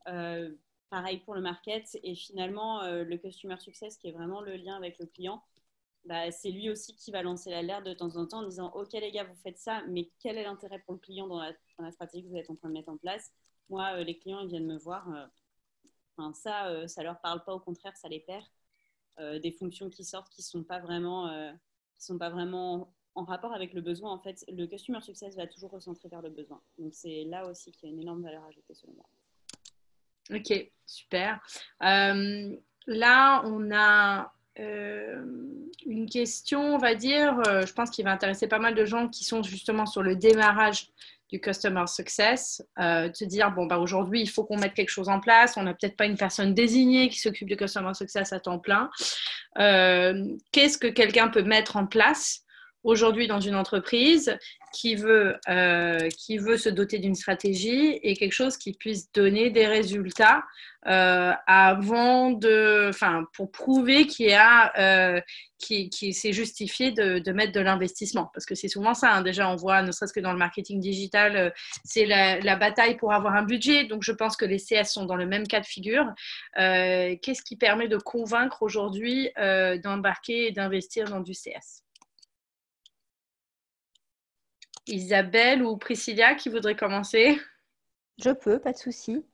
[0.08, 0.54] Euh,
[0.90, 4.76] pareil pour le market et finalement euh, le customer success qui est vraiment le lien
[4.76, 5.42] avec le client,
[6.04, 8.92] bah, c'est lui aussi qui va lancer l'alerte de temps en temps en disant ok
[8.92, 11.84] les gars vous faites ça mais quel est l'intérêt pour le client dans la, dans
[11.84, 13.32] la, stratégie que vous êtes en train de mettre en place?
[13.68, 15.06] Moi les clients ils viennent me voir,
[16.16, 18.44] enfin, ça ça leur parle pas au contraire ça les perd.
[19.20, 21.50] Euh, des fonctions qui sortent qui sont pas vraiment, euh,
[21.98, 24.12] sont pas vraiment en rapport avec le besoin.
[24.12, 26.60] En fait, le customer success va toujours recentrer vers le besoin.
[26.78, 29.08] Donc c'est là aussi qu'il y a une énorme valeur ajoutée selon moi.
[30.30, 31.40] Ok, super.
[31.82, 38.58] Euh, là, on a une question, on va dire, je pense qu'il va intéresser pas
[38.58, 40.90] mal de gens qui sont justement sur le démarrage
[41.30, 45.08] du customer success, euh, te dire bon bah aujourd'hui il faut qu'on mette quelque chose
[45.08, 48.40] en place, on n'a peut-être pas une personne désignée qui s'occupe du customer success à
[48.40, 48.90] temps plein.
[49.58, 52.44] Euh, qu'est-ce que quelqu'un peut mettre en place
[52.88, 54.38] aujourd'hui dans une entreprise
[54.72, 59.50] qui veut, euh, qui veut se doter d'une stratégie et quelque chose qui puisse donner
[59.50, 60.42] des résultats
[60.86, 65.20] euh, avant de, enfin, pour prouver qu'il a, euh,
[65.60, 68.30] justifié de, mettre de l'investissement.
[68.32, 69.12] Parce que c'est souvent ça.
[69.12, 69.22] Hein.
[69.22, 71.52] déjà, on voit, ne serait-ce que dans le marketing digital,
[71.84, 73.84] c'est la, bataille pour avoir un budget.
[73.84, 76.06] Donc, je pense que les CS sont dans le même cas de figure.
[76.56, 79.28] Qu'est-ce qui permet de convaincre aujourd'hui
[79.82, 81.87] d'embarquer et d'investir dans du CS
[84.88, 87.38] Isabelle ou Priscilla qui voudrait commencer?
[88.18, 89.24] Je peux, pas de souci.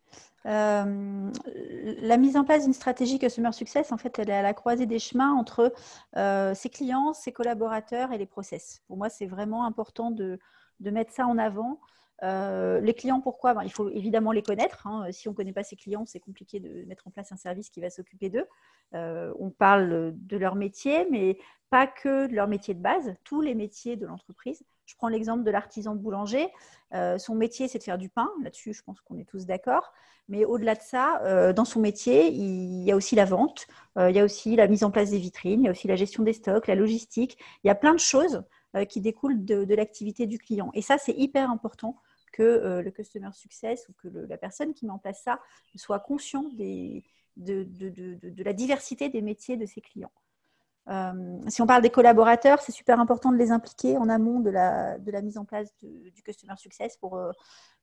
[0.47, 4.53] euh, la mise en place d'une stratégie Customer Success, en fait, elle est à la
[4.53, 5.73] croisée des chemins entre
[6.17, 8.83] euh, ses clients, ses collaborateurs et les process.
[8.87, 10.39] Pour moi, c'est vraiment important de,
[10.81, 11.81] mettre ça en avant.
[12.23, 13.55] Euh, les clients, pourquoi?
[13.55, 14.87] Ben, Il faut évidemment les connaître.
[14.87, 15.11] Hein.
[15.13, 17.71] Si on ne connaît pas ses clients, c'est compliqué de mettre en place un service
[17.71, 18.47] qui va s'occuper d'eux.
[18.93, 21.39] on parle de leur métier, mais
[21.71, 24.63] pas que de leur métier de base, tous les métiers de l'entreprise.
[24.87, 26.49] Je prends l'exemple de l'artisan boulanger.
[26.95, 28.31] Euh, son métier, c'est de faire du pain.
[28.43, 29.93] Là-dessus, je pense qu'on est tous d'accord.
[30.29, 33.67] Mais au-delà de ça, euh, dans son métier, il y a aussi la vente,
[33.99, 35.89] euh, il y a aussi la mise en place des vitrines, il y a aussi
[35.89, 37.39] la gestion des stocks, la logistique.
[37.63, 38.43] Il y a plein de choses
[38.89, 40.73] qui découlent de, l'activité du client.
[40.75, 41.97] Et ça, c'est hyper important
[42.33, 45.39] que le customer success ou que la personne qui met en place ça
[45.77, 47.01] soit conscient de,
[48.43, 50.11] la diversité des métiers de ses clients.
[50.89, 54.51] Euh, si on parle des collaborateurs, c'est super important de les impliquer en amont de
[54.51, 57.33] la, mise en place du Customer Success pour, euh,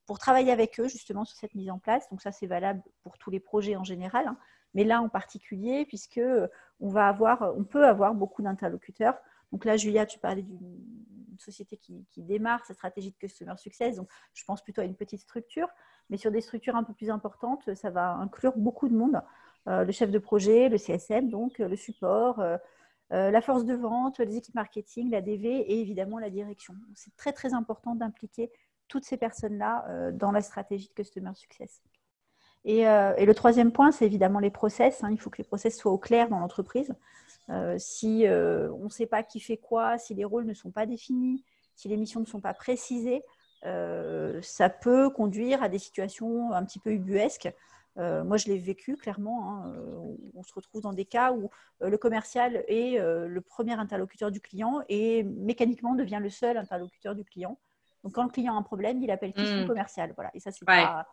[0.05, 2.07] pour travailler avec eux justement sur cette mise en place.
[2.09, 4.37] Donc ça, c'est valable pour tous les projets en général, hein.
[4.73, 6.47] mais là en particulier, puisque euh,
[6.79, 9.17] on, va avoir, on peut avoir beaucoup d'interlocuteurs.
[9.51, 13.95] Donc là, Julia, tu parlais d'une société qui, démarre sa stratégie de Customer Success.
[13.95, 15.67] Donc je pense plutôt à une petite structure,
[16.11, 19.19] mais sur des structures un peu plus importantes, ça va inclure beaucoup de monde.
[19.65, 22.41] le chef de projet, le CSM, donc le support,
[23.11, 26.73] la force de vente, les équipes marketing, la DV et évidemment la direction.
[26.95, 28.51] C'est très très important d'impliquer
[28.87, 31.81] toutes ces personnes-là euh, dans la stratégie de Customer Success.
[32.65, 35.03] Et, euh, le troisième point, c'est évidemment les process.
[35.03, 35.09] Hein.
[35.11, 36.93] Il faut que les process soient au clair dans l'entreprise.
[37.77, 41.43] si on ne sait pas qui fait quoi, si les rôles ne sont pas définis,
[41.75, 43.23] si les missions ne sont pas précisées,
[43.63, 47.51] ça peut conduire à des situations un petit peu ubuesques
[47.97, 49.49] euh, moi, je l'ai vécu clairement.
[49.49, 51.49] Hein, euh, on se retrouve dans des cas où
[51.81, 57.15] euh, le commercial est le premier interlocuteur du client et mécaniquement devient le seul interlocuteur
[57.15, 57.59] du client.
[58.03, 59.67] Donc, quand le client a un problème, il appelle qui son mmh.
[59.67, 60.11] commercial.
[60.15, 60.31] Voilà.
[60.33, 61.05] Et ça, c'est pas,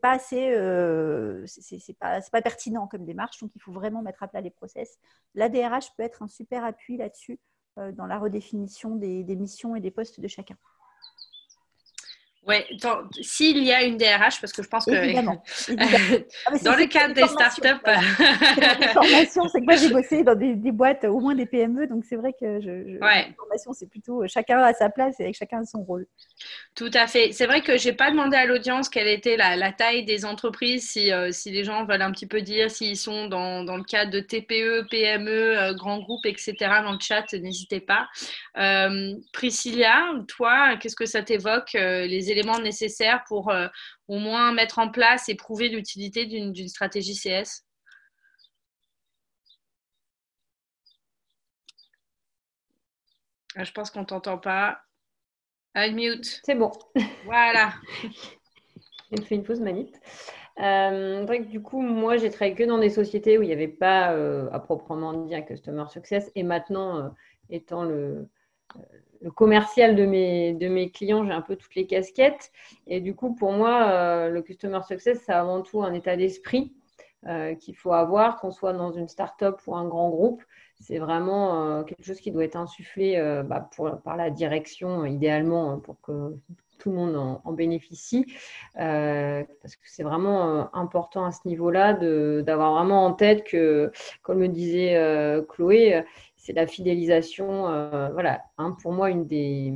[0.00, 3.38] pas assez, c'est pas, pas, pertinent comme démarche.
[3.40, 4.98] Donc, il faut vraiment mettre à plat les process.
[5.34, 7.38] La DRH peut être un super appui là-dessus
[7.76, 10.56] dans la redéfinition des missions et des postes de chacun.
[12.44, 12.56] Oui,
[13.20, 14.90] s'il y a une DRH, parce que je pense que
[15.78, 17.68] ah, dans le cadre des startups.
[18.92, 22.16] formation, c'est que moi j'ai bossé dans des, boîtes, au moins des PME, donc c'est
[22.16, 25.84] vrai que je, la formation, c'est plutôt chacun à sa place et avec chacun son
[25.84, 26.06] rôle.
[26.74, 27.30] Tout à fait.
[27.30, 30.90] C'est vrai que je n'ai pas demandé à l'audience quelle était la, taille des entreprises,
[30.90, 33.84] si, euh, si, les gens veulent un petit peu dire s'ils sont dans, dans, le
[33.84, 36.54] cadre de TPE, PME, euh, grands groupes, etc.
[36.82, 38.08] Dans le chat, n'hésitez pas.
[38.58, 43.68] Euh, Priscilla, toi, qu'est-ce que ça t'évoque les éléments nécessaires pour euh,
[44.08, 47.64] au moins mettre en place et prouver l'utilité d'une stratégie CS
[53.54, 54.80] ah, Je pense qu'on ne t'entend pas.
[55.74, 56.40] Unmute.
[56.44, 56.72] C'est bon.
[57.24, 57.74] Voilà.
[59.12, 59.94] J'ai fait une fausse manip.
[60.58, 64.12] Euh, du coup, moi, j'ai travaillé que dans des sociétés où il n'y avait pas
[64.12, 66.30] euh, à proprement dire un customer success.
[66.34, 67.14] Et maintenant,
[67.48, 68.28] étant le,
[69.22, 72.50] le commercial de mes, de mes clients, j'ai un peu toutes les casquettes.
[72.86, 76.72] Et du coup, pour moi, euh, le Customer Success, c'est avant tout un état d'esprit
[77.26, 80.42] euh, qu'il faut avoir, qu'on soit dans une start-up ou un grand groupe.
[80.80, 83.70] C'est vraiment euh, quelque chose qui doit être insufflé bah,
[84.04, 86.36] par la direction, idéalement, pour que
[86.78, 88.26] tout le monde en bénéficie.
[88.74, 91.92] parce que c'est vraiment important à ce niveau-là
[92.42, 94.98] d'avoir vraiment en tête que, comme le disait
[95.48, 96.02] Chloé,
[96.42, 97.68] c'est la fidélisation.
[97.68, 99.72] Euh, voilà, hein, pour moi, une des,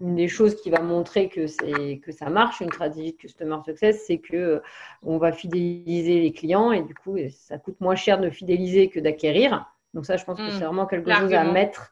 [0.00, 4.04] une des choses qui va montrer que, que ça marche, une stratégie de customer success,
[4.06, 4.60] c'est que euh,
[5.02, 9.00] on va fidéliser les clients et du coup, ça coûte moins cher de fidéliser que
[9.00, 9.66] d'acquérir.
[9.92, 10.66] Donc ça, je pense que c'est hmm.
[10.66, 11.90] vraiment quelque chose à mettre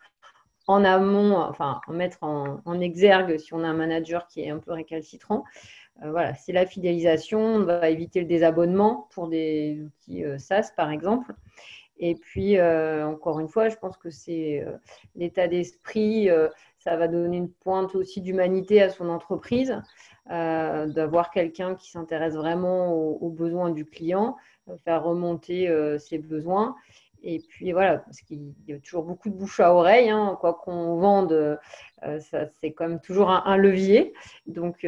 [0.69, 4.59] en amont, enfin, en mettre en, exergue si on a un manager qui est un
[4.59, 5.43] peu récalcitrant.
[6.05, 7.41] Euh, voilà, c'est la fidélisation.
[7.41, 11.35] On va éviter le désabonnement pour des outils SaaS, par exemple.
[11.99, 14.73] Et puis, euh, encore une fois, je pense que c'est euh,
[15.15, 19.81] l'état d'esprit, euh, ça va donner une pointe aussi d'humanité à son entreprise,
[20.29, 24.37] d'avoir quelqu'un qui s'intéresse vraiment aux, besoins du client,
[24.85, 25.69] faire remonter
[26.01, 26.75] ses besoins.
[27.23, 30.55] Et puis voilà, parce qu'il y a toujours beaucoup de bouche à oreille, hein, quoi
[30.55, 31.61] qu'on vende,
[32.19, 34.13] c'est quand même toujours un, levier.
[34.47, 34.87] Donc,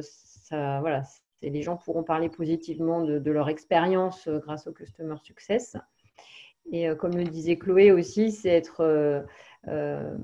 [0.00, 1.02] ça, voilà,
[1.42, 5.76] les gens pourront parler positivement de leur expérience grâce au Customer Success.
[6.72, 9.20] Et euh, comme le disait Chloé aussi, c'est être, euh,
[9.68, 10.16] euh,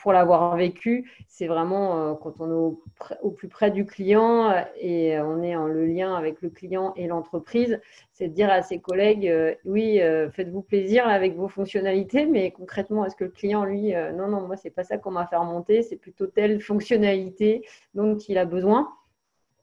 [0.00, 2.76] pour l'avoir vécu, c'est vraiment quand on est
[3.22, 7.06] au, plus près du client et on est en le lien avec le client et
[7.06, 7.80] l'entreprise,
[8.12, 9.32] c'est de dire à ses collègues,
[9.64, 10.00] oui,
[10.32, 14.56] faites-vous plaisir avec vos fonctionnalités, mais concrètement, est-ce que le client, lui, non, non, moi,
[14.56, 18.92] c'est pas ça qu'on m'a fait remonter, c'est plutôt telle fonctionnalité dont il a besoin.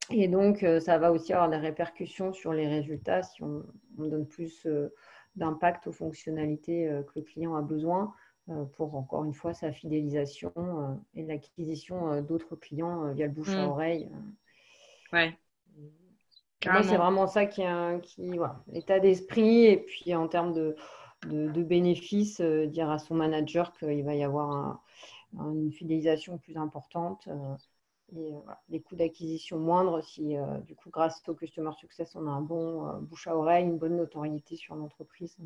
[0.09, 3.63] Et donc, ça va aussi avoir des répercussions sur les résultats si on,
[3.97, 4.65] donne plus
[5.36, 8.13] d'impact aux fonctionnalités euh, que le client a besoin
[8.78, 10.54] pour, encore une fois, sa fidélisation
[11.15, 13.69] et l'acquisition d'autres clients via le bouche à mm.
[13.69, 14.12] oreille.
[15.12, 15.36] Ouais.
[16.63, 20.76] Moi, c'est vraiment ça qui est qui, voilà, l'état d'esprit et puis en termes de,
[21.28, 24.80] de, bénéfices, dire à son manager qu'il va y avoir
[25.34, 27.28] une fidélisation plus importante
[28.13, 28.39] et euh,
[28.69, 32.41] des coûts d'acquisition moindres si, euh, du coup, grâce au Customer Success, on a un
[32.41, 35.37] bon euh, bouche à oreille, une bonne notoriété sur l'entreprise.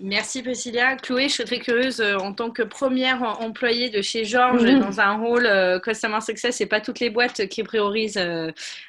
[0.00, 0.96] Merci Cecilia.
[0.96, 4.78] Chloé, je suis très curieuse en tant que première employée de chez Georges mhm.
[4.80, 5.48] dans un rôle
[5.82, 8.16] Customer Success, et pas toutes les boîtes qui priorisent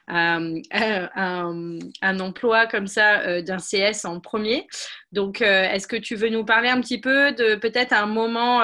[0.07, 4.67] un, un, emploi comme ça d'un CS en premier.
[5.11, 8.61] Donc, est-ce que tu veux nous parler un petit peu de peut-être un moment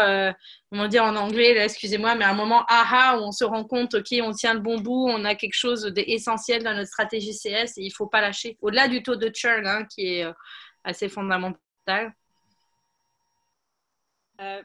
[0.75, 4.07] comment dire en anglais, excusez-moi, mais un moment aha où on se rend compte, ok,
[4.21, 7.83] on tient le bon bout, on a quelque chose d'essentiel dans notre stratégie CS et
[7.83, 8.57] il ne faut pas lâcher.
[8.61, 10.33] Au-delà du taux de churn hein, qui est euh,
[10.83, 12.13] assez fondamental.
[14.41, 14.63] Euh,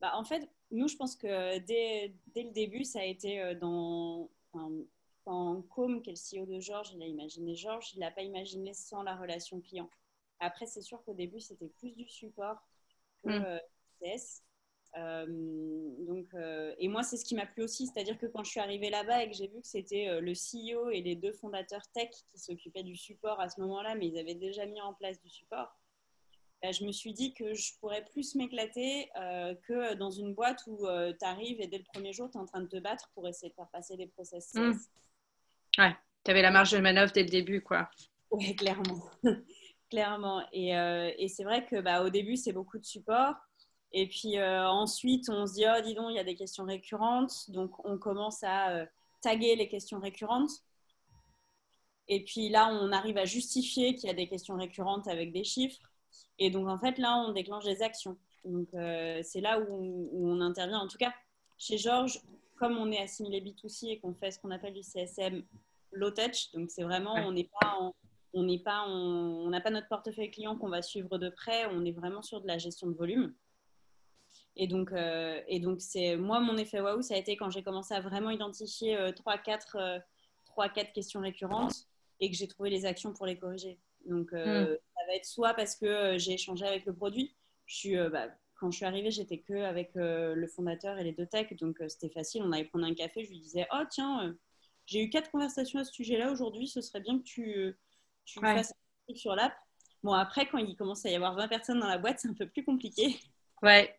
[0.00, 3.54] bah, en fait, nous, je pense que dès, dès le début, ça a été euh,
[3.54, 4.30] dans.
[4.52, 8.22] quand Com, qui est le CEO de Georges, il a imaginé Georges, il n'a pas
[8.22, 9.90] imaginé sans la relation client.
[10.40, 12.56] Après, c'est sûr qu'au début, c'était plus du support
[13.22, 13.60] que mm.
[14.00, 14.42] CS.
[14.96, 15.26] Euh,
[16.06, 18.60] donc, euh, et moi, c'est ce qui m'a plu aussi, c'est-à-dire que quand je suis
[18.60, 21.86] arrivée là-bas et que j'ai vu que c'était euh, le CEO et les deux fondateurs
[21.92, 25.20] tech qui s'occupaient du support à ce moment-là, mais ils avaient déjà mis en place
[25.20, 25.76] du support,
[26.62, 29.08] je me suis dit que je pourrais plus m'éclater
[29.66, 32.46] que dans une boîte où tu arrives et dès le premier jour, tu es en
[32.46, 34.54] train de te battre pour essayer de faire passer des process.
[34.54, 34.72] Mmh.
[35.78, 37.88] Ouais, tu avais la marge de manœuvre dès le début, quoi.
[38.30, 39.04] Oui, clairement.
[39.90, 40.42] clairement.
[40.52, 43.34] Et, et c'est vrai que bah, au début, c'est beaucoup de support.
[43.92, 46.64] Et puis euh, ensuite, on se dit, oh, dis donc, il y a des questions
[46.64, 47.50] récurrentes.
[47.50, 48.86] Donc, on commence à euh,
[49.22, 50.50] taguer les questions récurrentes.
[52.08, 55.44] Et puis là, on arrive à justifier qu'il y a des questions récurrentes avec des
[55.44, 55.80] chiffres.
[56.38, 58.16] Et donc, en fait, là, on déclenche des actions.
[58.44, 60.78] Donc, euh, c'est là où, on intervient.
[60.78, 61.12] En tout cas,
[61.58, 62.20] chez Georges,
[62.56, 65.42] comme on est assimilé B2C et qu'on fait ce qu'on appelle du CSM
[65.92, 67.92] low touch, donc c'est vraiment, on n'est pas
[68.34, 71.66] on n'est pas, on n'a pas notre portefeuille client qu'on va suivre de près.
[71.72, 73.34] On est vraiment sur de la gestion de volume.
[74.56, 77.62] Et donc, euh, et donc c'est moi mon effet waouh, ça a été quand j'ai
[77.62, 81.86] commencé à vraiment identifier euh, trois, euh, quatre questions récurrentes
[82.20, 83.78] et que j'ai trouvé les actions pour les corriger.
[84.06, 84.76] Donc, hmm.
[85.08, 87.34] Va être soit parce que j'ai échangé avec le produit.
[87.66, 91.26] Je suis, bah, quand je suis arrivée, j'étais que avec le fondateur et les deux
[91.26, 92.42] techs, donc c'était facile.
[92.42, 93.24] On allait prendre un café.
[93.24, 94.34] Je lui disais, oh tiens,
[94.86, 96.68] j'ai eu quatre conversations à ce sujet-là aujourd'hui.
[96.68, 97.76] Ce serait bien que tu,
[98.24, 99.52] tu fasses un truc sur l'app.
[100.02, 102.34] Bon, après, quand il commence à y avoir 20 personnes dans la boîte, c'est un
[102.34, 103.16] peu plus compliqué.
[103.62, 103.98] Ouais,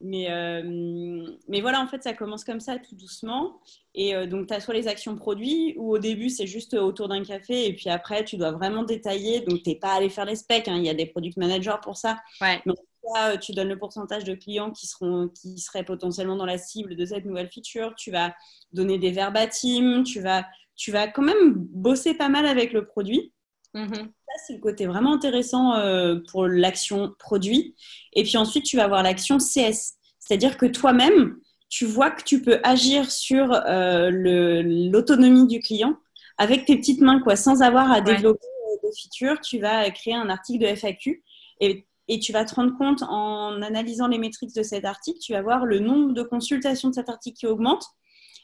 [0.00, 3.60] mais, euh, mais voilà, en fait, ça commence comme ça, tout doucement.
[3.94, 7.08] Et euh, donc, tu as soit les actions produits, ou au début, c'est juste autour
[7.08, 9.40] d'un café, et puis après, tu dois vraiment détailler.
[9.40, 10.76] Donc, tu n'es pas allé faire les specs, hein.
[10.76, 12.18] il y a des product managers pour ça.
[12.40, 12.62] Ouais.
[12.64, 12.76] Donc,
[13.14, 16.96] là, tu donnes le pourcentage de clients qui, seront, qui seraient potentiellement dans la cible
[16.96, 17.94] de cette nouvelle feature.
[17.96, 18.34] Tu vas
[18.72, 23.32] donner des verbatim, tu vas, tu vas quand même bosser pas mal avec le produit.
[23.74, 23.94] Mm-hmm.
[23.94, 27.74] Ça, c'est le côté vraiment intéressant euh, pour l'action produit.
[28.12, 29.94] Et puis ensuite, tu vas avoir l'action CS.
[30.18, 31.36] C'est-à-dire que toi-même,
[31.68, 35.96] tu vois que tu peux agir sur euh, l'autonomie du client
[36.36, 39.40] avec tes petites mains, quoi, sans avoir à développer euh, des features.
[39.40, 41.22] Tu vas créer un article de FAQ
[41.60, 45.32] et, et, tu vas te rendre compte en analysant les métriques de cet article, tu
[45.32, 47.84] vas voir le nombre de consultations de cet article qui augmente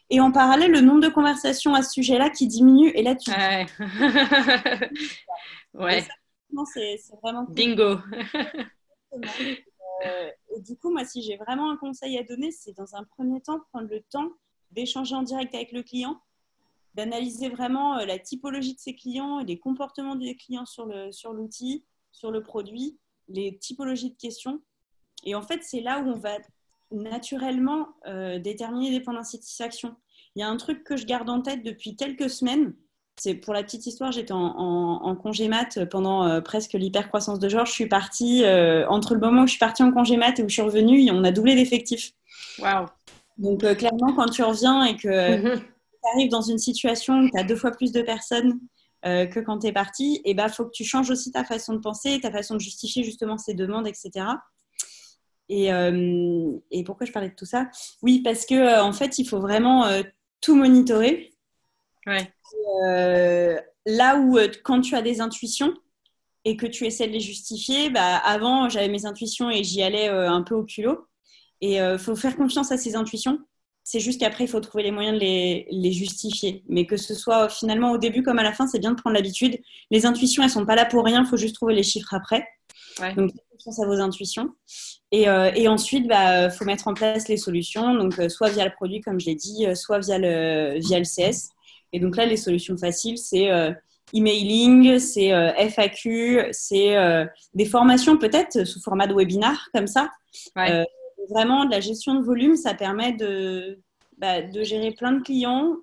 [0.09, 2.91] et en parallèle, le nombre de conversations à ce sujet-là qui diminue.
[2.91, 3.31] Et là, tu.
[3.31, 3.67] Ouais.
[5.75, 6.07] ouais.
[6.73, 7.45] C'est vraiment.
[7.49, 7.99] Bingo.
[10.05, 13.05] Euh, et du coup, moi, si j'ai vraiment un conseil à donner, c'est dans un
[13.05, 14.31] premier temps prendre le temps
[14.71, 16.21] d'échanger en direct avec le client,
[16.95, 21.85] d'analyser vraiment euh, la typologie de ses clients et les comportements des clients sur l'outil,
[22.13, 24.61] sur, sur le produit, les typologies de questions.
[25.25, 26.37] Et en fait, c'est là où on va
[26.91, 29.97] naturellement euh, déterminer des points d'insatisfaction.
[30.35, 32.75] Il y a un truc que je garde en tête depuis quelques semaines.
[33.19, 37.71] C'est pour la petite histoire, j'étais en, congé mat pendant euh, presque l'hypercroissance de Georges.
[37.71, 40.43] Je suis partie, euh, entre le moment où je suis partie en congé mat et
[40.43, 42.13] où je suis revenue, on a doublé l'effectif.
[42.59, 42.87] Waouh!
[43.39, 45.61] Donc, clairement, quand tu reviens et que mhm.
[45.61, 48.61] tu arrives dans une situation où tu as deux fois plus de personnes
[49.03, 51.75] que quand tu es parti, il eh ben, faut que tu changes aussi ta façon
[51.75, 54.27] de penser, ta façon de justifier justement ces demandes, etc.
[55.51, 57.71] Euh, et, pourquoi je parlais de tout ça?
[58.03, 60.03] Oui, parce que euh, en fait, il faut vraiment euh,
[60.41, 61.33] tout monitorer.
[63.87, 65.73] là où quand tu as des intuitions
[66.45, 70.09] et que tu essaies de les justifier, bah, avant j'avais mes intuitions et j'y allais
[70.09, 71.07] un peu au culot.
[71.61, 73.39] Et il faut faire confiance à ces intuitions.
[73.83, 76.65] C'est juste qu'après, il faut trouver les moyens de les, les, justifier.
[76.69, 79.15] Mais que ce soit finalement au début comme à la fin, c'est bien de prendre
[79.15, 79.61] l'habitude.
[79.93, 81.23] Les intuitions, elles sont pas là pour rien.
[81.23, 82.49] Il faut juste trouver les chiffres après.
[83.01, 83.15] Ouais.
[83.15, 84.51] Donc, confiance à vos intuitions.
[85.13, 87.95] Et, euh, et ensuite, il bah, faut mettre en place les solutions.
[87.95, 90.99] Donc, euh, soit via le produit, comme je l'ai dit, euh, soit via le, via
[90.99, 91.51] le CS.
[91.93, 93.73] Et donc là, les solutions faciles, c'est euh,
[94.13, 100.11] emailing, c'est euh, FAQ, c'est euh, des formations peut-être sous format de webinar comme ça.
[100.57, 100.87] Ouais
[101.29, 103.81] vraiment, de la gestion de volume, ça permet de,
[104.19, 105.77] bah, de gérer plein de clients,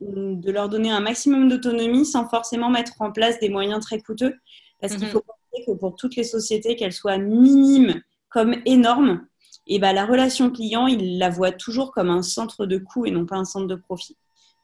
[0.00, 4.34] de leur donner un maximum d'autonomie sans forcément mettre en place des moyens très coûteux.
[4.80, 5.12] Parce qu'il mhm.
[5.12, 5.24] faut
[5.66, 9.26] que pour toutes les sociétés, qu'elles soient minimes comme énormes,
[9.66, 13.10] et bah, la relation client, il la voit toujours comme un centre de coût et
[13.10, 14.16] non pas un centre de profit.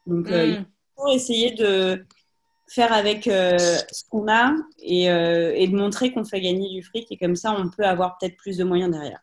[0.05, 0.65] Donc, euh, il mhm.
[0.95, 2.05] faut essayer de
[2.67, 6.83] faire avec euh, ce qu'on a et, euh, et de montrer qu'on fait gagner du
[6.83, 7.11] fric.
[7.11, 9.19] Et comme ça, on peut avoir peut-être plus de moyens derrière.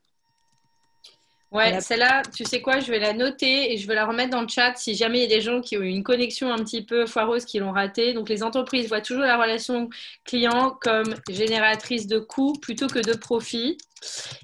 [1.52, 4.42] Ouais, celle-là, tu sais quoi, je vais la noter et je vais la remettre dans
[4.42, 6.58] le chat si jamais il y a des gens qui ont eu une connexion un
[6.58, 8.12] petit peu foireuse qui l'ont ratée.
[8.14, 9.88] Donc, les entreprises voient toujours la relation
[10.24, 13.78] client comme génératrice de coûts plutôt que de profit.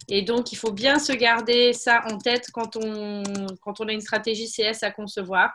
[0.09, 3.22] Et donc, il faut bien se garder ça en tête quand on,
[3.61, 5.50] quand on a une stratégie CS à concevoir.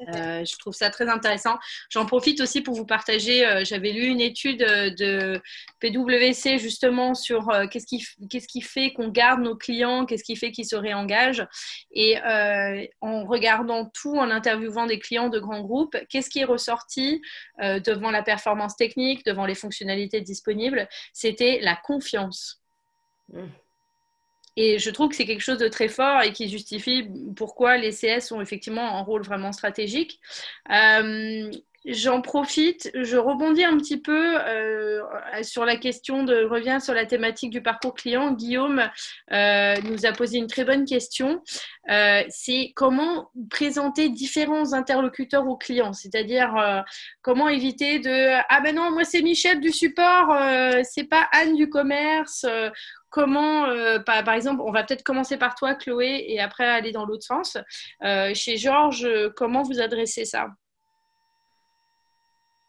[0.00, 1.56] Euh, je trouve ça très intéressant.
[1.88, 3.46] J'en profite aussi pour vous partager.
[3.46, 5.40] Euh, j'avais lu une étude euh, de
[5.78, 10.50] PwC justement sur qu'est-ce qui, qu'est-ce qui fait qu'on garde nos clients, qu'est-ce qui fait
[10.50, 11.46] qu'ils se réengagent.
[11.92, 12.16] Et
[13.00, 17.20] en regardant tout, en interviewant des clients de grands groupes, qu'est-ce qui est ressorti
[17.60, 20.88] devant la performance technique, devant les fonctionnalités disponibles?
[21.12, 22.62] C'était la confiance.
[23.32, 23.44] Mmh.
[24.56, 27.90] Et je trouve que c'est quelque chose de très fort et qui justifie pourquoi les
[27.90, 30.20] CS ont effectivement un rôle vraiment stratégique.
[30.70, 31.50] Euh,
[31.86, 35.02] J'en profite, je rebondis un petit peu euh,
[35.42, 38.32] sur la question de, reviens sur la thématique du parcours client.
[38.32, 38.88] Guillaume
[39.32, 41.42] euh, nous a posé une très bonne question.
[42.30, 46.54] C'est comment présenter différents interlocuteurs aux clients, c'est-à-dire
[47.20, 50.34] comment éviter de ah ben non moi c'est Michel du support,
[50.84, 52.46] c'est pas Anne du commerce.
[53.14, 53.66] Comment,
[54.04, 57.24] par, par, exemple, on va peut-être commencer par toi, Chloé, et après aller dans l'autre
[57.24, 57.56] sens.
[58.34, 60.48] chez Georges, comment vous adressez ça?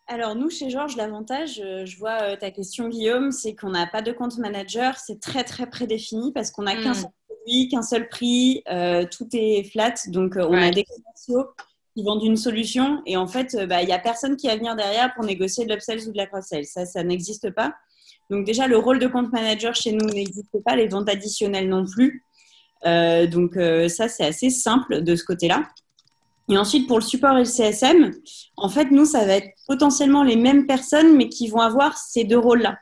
[0.08, 3.88] Alors nous, chez Georges, l'avantage, euh, je vois euh, ta question Guillaume, c'est qu'on n'a
[3.88, 6.96] pas de compte manager, c'est très très prédéfini parce qu'on n'a qu'un hmm.
[6.96, 11.50] seul produit, qu'un seul prix, euh, tout est flat, donc on a des commerciaux
[11.96, 14.76] qui vendent une solution et en fait, bah, il n'y a personne qui va venir
[14.76, 17.74] derrière pour négocier de l'upsell ou de la cross-sell, ça, ça n'existe pas.
[18.30, 21.86] Donc déjà, le rôle de compte manager chez nous n'existe pas, les ventes additionnelles non
[21.86, 22.24] plus.
[22.84, 23.54] donc
[23.90, 25.64] ça, c'est assez simple de ce côté-là.
[26.50, 28.12] Et ensuite, pour le support et le CSM,
[28.58, 32.24] en fait, nous, ça va être potentiellement les mêmes personnes, mais qui vont avoir ces
[32.24, 32.78] deux rôles-là.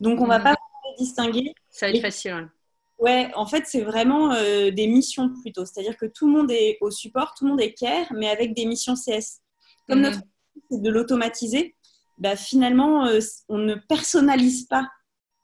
[0.00, 0.44] Donc, on ne va mhm.
[0.44, 1.54] pas les distinguer.
[1.70, 2.50] Ça va être facile.
[2.98, 3.30] Ouais.
[3.34, 5.64] en fait, c'est vraiment euh, des missions plutôt.
[5.64, 8.54] C'est-à-dire que tout le monde est au support, tout le monde est care, mais avec
[8.54, 9.40] des missions CS.
[9.88, 10.04] Comme mhm.
[10.04, 10.20] notre
[10.70, 11.75] c'est de l'automatiser,
[12.18, 14.88] bah, finalement, euh, on ne personnalise pas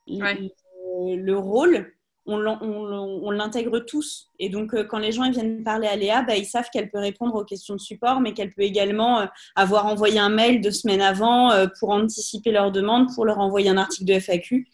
[0.07, 1.93] le, rôle,
[2.27, 4.29] on, l'intègre tous.
[4.39, 6.99] Et donc, euh, quand les gens viennent parler à Léa, bah, ils savent qu'elle peut
[6.99, 10.70] répondre aux questions de support, mais qu'elle peut également euh, avoir envoyé un mail deux
[10.70, 14.68] semaines avant euh, pour anticiper leurs demandes, pour leur envoyer un article de FAQ.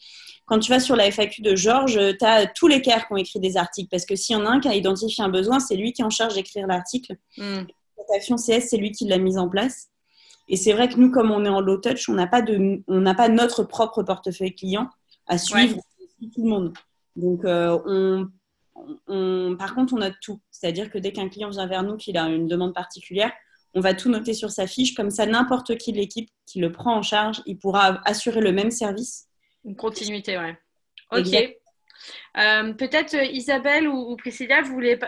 [0.46, 3.18] Quand tu vas sur la FAQ de Georges, tu as tous les CARE qui ont
[3.18, 5.60] écrit des articles, parce que s'il y en a un qui a identifié un besoin,
[5.60, 7.16] c'est lui qui est en charge d'écrire l'article.
[7.36, 7.64] Mm.
[7.96, 9.88] Cette action CS, c'est lui qui l'a mise en place.
[10.48, 12.82] Et c'est vrai que nous, comme on est en low touch, on n'a pas, de,
[12.86, 14.88] on n'a pas notre propre portefeuille client
[15.26, 15.78] à suivre
[16.34, 16.72] tout le monde.
[17.16, 17.78] Donc, euh,
[19.06, 20.40] on, par contre, on note tout.
[20.50, 23.32] C'est-à-dire que dès qu'un client vient vers nous, qu'il a une demande particulière,
[23.74, 24.94] on va tout noter sur sa fiche.
[24.94, 28.52] Comme ça, n'importe qui de l'équipe qui le prend en charge, il pourra assurer le
[28.52, 29.26] même service.
[29.64, 30.58] Une continuité, ouais.
[31.12, 31.34] Ok.
[32.38, 34.98] Euh, peut-être euh, Isabelle ou, Priscilla, vous voulez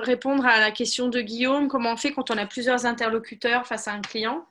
[0.00, 3.86] répondre à la question de Guillaume, comment on fait quand on a plusieurs interlocuteurs face
[3.86, 4.46] à un client?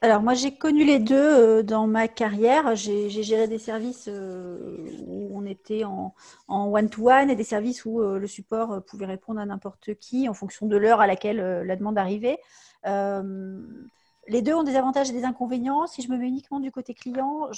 [0.00, 2.76] Alors moi j'ai connu les deux euh, dans ma carrière.
[2.76, 6.14] J'ai géré des services euh, où on était en
[6.48, 10.66] one-to-one et des services où euh, le support pouvait répondre à n'importe qui en fonction
[10.66, 12.38] de l'heure à laquelle la demande arrivait.
[12.84, 15.86] les deux ont des avantages et des inconvénients.
[15.86, 17.48] Si je me mets uniquement du côté client,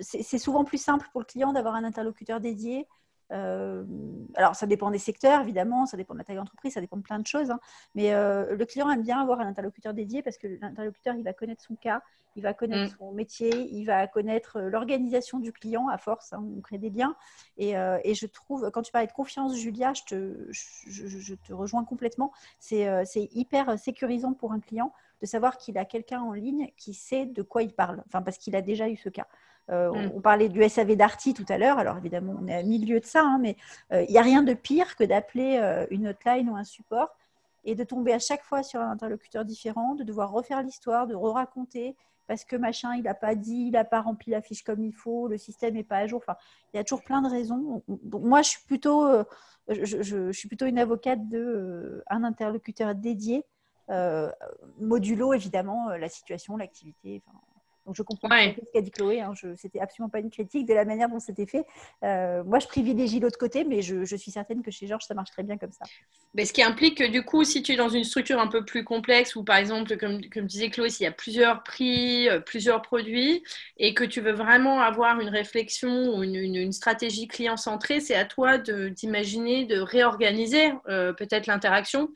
[0.00, 2.86] c'est souvent plus simple pour le client d'avoir un interlocuteur dédié
[3.32, 3.84] euh,
[4.34, 7.02] alors, ça dépend des secteurs, évidemment, ça dépend de la taille d'entreprise, ça dépend de
[7.02, 7.50] plein de choses.
[7.50, 7.60] Hein.
[7.94, 11.32] mais euh, le client aime bien avoir un interlocuteur dédié parce que l'interlocuteur, il va
[11.32, 12.02] connaître son cas,
[12.36, 12.96] il va connaître mm.
[12.98, 16.32] son métier, il va connaître euh, l'organisation du client à force.
[16.32, 17.16] Hein, on crée des liens.
[17.56, 17.74] Et,
[18.04, 22.32] et, je trouve, quand tu parlais de confiance, Julia, je te, je, te rejoins complètement.
[22.58, 27.26] C'est hyper sécurisant pour un client de savoir qu'il a quelqu'un en ligne qui sait
[27.26, 29.26] de quoi il parle, enfin, parce qu'il a déjà eu ce cas.
[29.70, 30.12] Mm.
[30.14, 31.78] on, parlait du SAV Darty tout à l'heure.
[31.78, 33.56] Alors évidemment, on est à milieu de ça, hein, mais
[33.92, 37.16] il n'y a rien de pire que d'appeler une hotline ou un support
[37.64, 41.14] et de tomber à chaque fois sur un interlocuteur différent, de devoir refaire l'histoire, de
[41.14, 41.94] re-raconter
[42.30, 44.92] parce que machin, il n'a pas dit, il n'a pas rempli la fiche comme il
[44.92, 46.20] faut, le système n'est pas à jour.
[46.22, 46.36] Enfin,
[46.72, 47.82] il y a toujours plein de raisons.
[47.88, 49.24] Donc, moi, je suis plutôt, euh,
[49.68, 53.44] je, suis plutôt une avocate de euh, un interlocuteur dédié,
[53.88, 54.30] euh,
[54.78, 57.20] modulo évidemment la situation, l'activité.
[57.26, 57.36] Enfin,
[57.90, 59.20] donc je comprends ce qu'a dit Chloé.
[59.20, 59.32] Hein.
[59.56, 61.66] C'était absolument pas une critique de la manière dont c'était fait.
[62.04, 65.30] Euh, moi, je privilégie l'autre côté, mais je, suis certaine que chez Georges, ça marche
[65.32, 65.84] très bien comme ça.
[66.34, 68.64] Mais ce qui implique que du coup, si tu es dans une structure un peu
[68.64, 72.38] plus complexe, ou par exemple, comme, comme disait Chloé, s'il y a plusieurs prix, euh,
[72.38, 73.42] plusieurs produits,
[73.76, 78.24] et que tu veux vraiment avoir une réflexion ou une, stratégie client centrée, c'est à
[78.24, 82.10] toi d'imaginer, de, réorganiser euh, peut-être l'interaction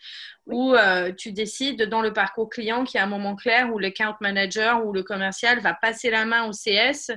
[0.47, 3.79] où euh, tu décides dans le parcours client qu'il y a un moment clair où
[3.79, 3.91] le
[4.21, 7.11] manager ou le commercial va passer la main au CS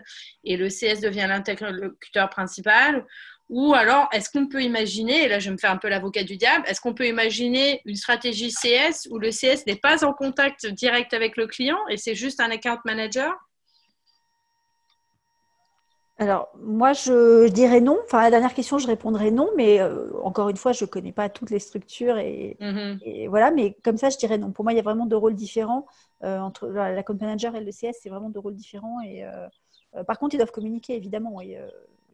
[0.43, 3.05] et le CS devient l'interlocuteur principal.
[3.49, 6.36] Ou alors, est-ce qu'on peut imaginer, et là je me fais un peu l'avocat du
[6.36, 10.67] diable, est-ce qu'on peut imaginer une stratégie CS où le CS n'est pas en contact
[10.67, 13.34] direct avec le client et c'est juste un account manager?
[16.20, 17.99] Alors, moi, je, dirais non.
[18.05, 21.11] Enfin, la dernière question, je répondrais non, mais euh, encore une fois, je ne connais
[21.11, 22.99] pas toutes les structures mm-hmm.
[23.03, 23.51] et, voilà.
[23.51, 24.51] Mais comme ça, je dirais non.
[24.51, 25.86] Pour moi, il y a vraiment deux rôles différents
[26.24, 27.99] euh, entre la, compte manager et le CS.
[28.01, 28.99] C'est vraiment deux rôles différents.
[29.01, 31.39] Et euh, par contre, ils doivent communiquer, évidemment.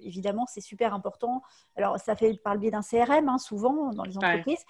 [0.01, 1.41] évidemment, c'est super important.
[1.78, 4.66] Alors, ça fait par le biais d'un CRM, hein, souvent dans les entreprises.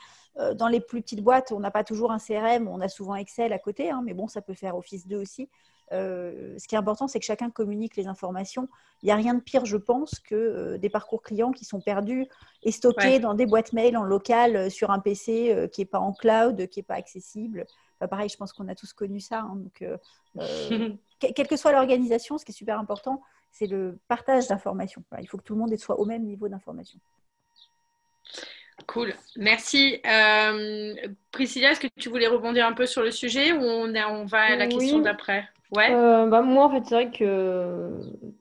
[0.53, 3.51] dans les plus petites boîtes, on n'a pas toujours un CRM, on a souvent Excel
[3.51, 5.49] à côté, hein, mais bon, ça peut faire Office 2 aussi.
[5.93, 8.67] Euh, ce qui est important, c'est que chacun communique les informations.
[9.01, 11.79] Il n'y a rien de pire, je pense, que euh, des parcours clients qui sont
[11.79, 12.27] perdus
[12.63, 15.99] et stockés dans des boîtes mail en local euh, sur un PC qui n'est pas
[15.99, 17.65] en cloud, qui n'est pas accessible.
[18.09, 19.41] pareil, je pense qu'on a tous connu ça.
[19.41, 19.55] Hein.
[19.55, 19.85] donc,
[21.19, 23.21] quelle que soit l'organisation, ce qui est super important,
[23.51, 25.03] c'est le partage d'informations.
[25.21, 26.99] il faut que tout le monde soit au même niveau d'information.
[28.87, 30.01] Cool, merci.
[31.31, 34.41] Priscilla, est-ce que tu voulais rebondir un peu sur le sujet ou on, on va
[34.41, 35.45] à la question d'après?
[35.75, 35.91] Ouais.
[35.91, 37.89] Euh, bah, moi, en fait, c'est vrai que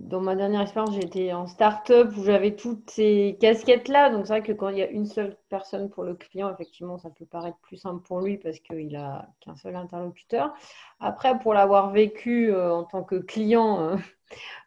[0.01, 4.11] dans ma dernière expérience, j'étais en start-up où j'avais toutes ces casquettes-là.
[4.11, 6.99] Donc, c'est vrai que quand il y a une seule personne pour le client, effectivement,
[6.99, 10.53] ça peut paraître plus simple pour lui parce qu'il a qu'un seul interlocuteur.
[11.01, 13.97] Après, pour l'avoir vécu euh, en tant que client euh,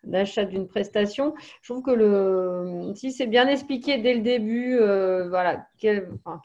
[0.04, 4.78] d'achat d'une prestation, je trouve que le, si c'est bien expliqué dès le début,
[5.30, 5.68] voilà,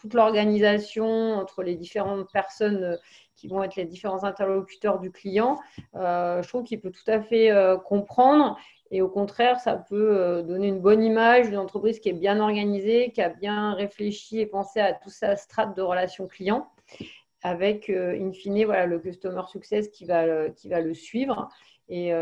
[0.01, 2.99] toute l'organisation entre les différentes personnes
[3.41, 5.59] qui vont être les différents interlocuteurs du client,
[5.97, 8.59] euh, je trouve qu'il peut tout à fait euh, comprendre.
[8.91, 12.39] Et au contraire, ça peut euh, donner une bonne image d'une entreprise qui est bien
[12.39, 16.71] organisée, qui a bien réfléchi et pensé à tout sa strate de relations clients,
[17.43, 21.49] avec, in fine, voilà, le customer success qui va, qui va le suivre.
[21.93, 22.13] Et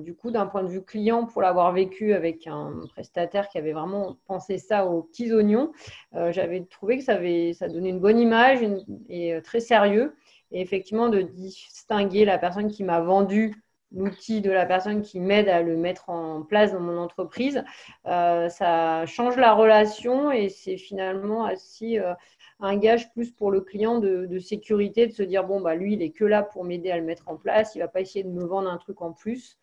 [0.00, 3.72] du coup, d'un point de vue client, pour l'avoir vécu avec un prestataire qui avait
[3.72, 5.70] vraiment pensé ça aux petits oignons,
[6.12, 8.60] j'avais trouvé que ça, avait, ça donnait une bonne image
[9.10, 10.14] et très sérieux.
[10.50, 13.54] Et effectivement de distinguer la personne qui m'a vendu
[13.94, 17.64] l'outil de la personne qui m'aide à le mettre en place dans mon entreprise,
[18.06, 22.14] euh, ça change la relation et c'est finalement aussi euh,
[22.62, 26.02] un gage plus pour le client de, sécurité, de se dire, bon, bah, lui, il
[26.02, 28.30] est que là pour m'aider à le mettre en place, il va pas essayer de
[28.30, 29.58] me vendre un truc en plus.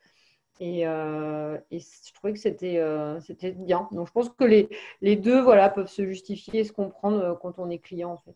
[0.60, 2.84] Et, euh, je trouvais que c'était
[3.22, 3.88] c'était bien.
[3.92, 4.70] Donc, je pense que les,
[5.02, 8.36] les deux voilà, peuvent se justifier et se comprendre quand on est client, en fait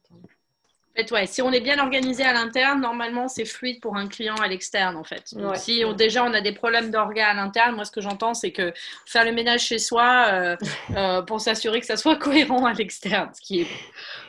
[1.11, 4.47] ouais, si on est bien organisé à l'interne, normalement, c'est fluide pour un client à
[4.47, 5.33] l'externe, en fait.
[5.35, 8.51] Donc, si déjà on a des problèmes d'orgas à l'interne, moi, ce que j'entends, c'est
[8.51, 8.71] que
[9.05, 10.55] faire le ménage chez soi euh,
[10.95, 13.67] euh, pour s'assurer que ça soit cohérent à l'externe, ce qui est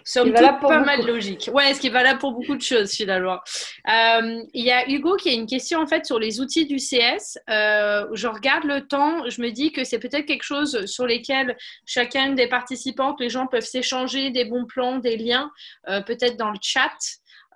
[0.04, 1.50] somme toute pas mal logique.
[1.52, 3.40] Ouais, ce qui est valable pour beaucoup de choses, finalement.
[3.88, 6.76] Euh, il y a Hugo qui a une question, en fait, sur les outils du
[6.76, 7.38] CS.
[7.48, 11.56] je regarde le temps, je me dis que c'est peut-être quelque chose sur lesquels
[11.86, 15.50] chacun des participantes, les gens peuvent s'échanger des bons plans, des liens,
[16.06, 16.92] peut-être dans chat.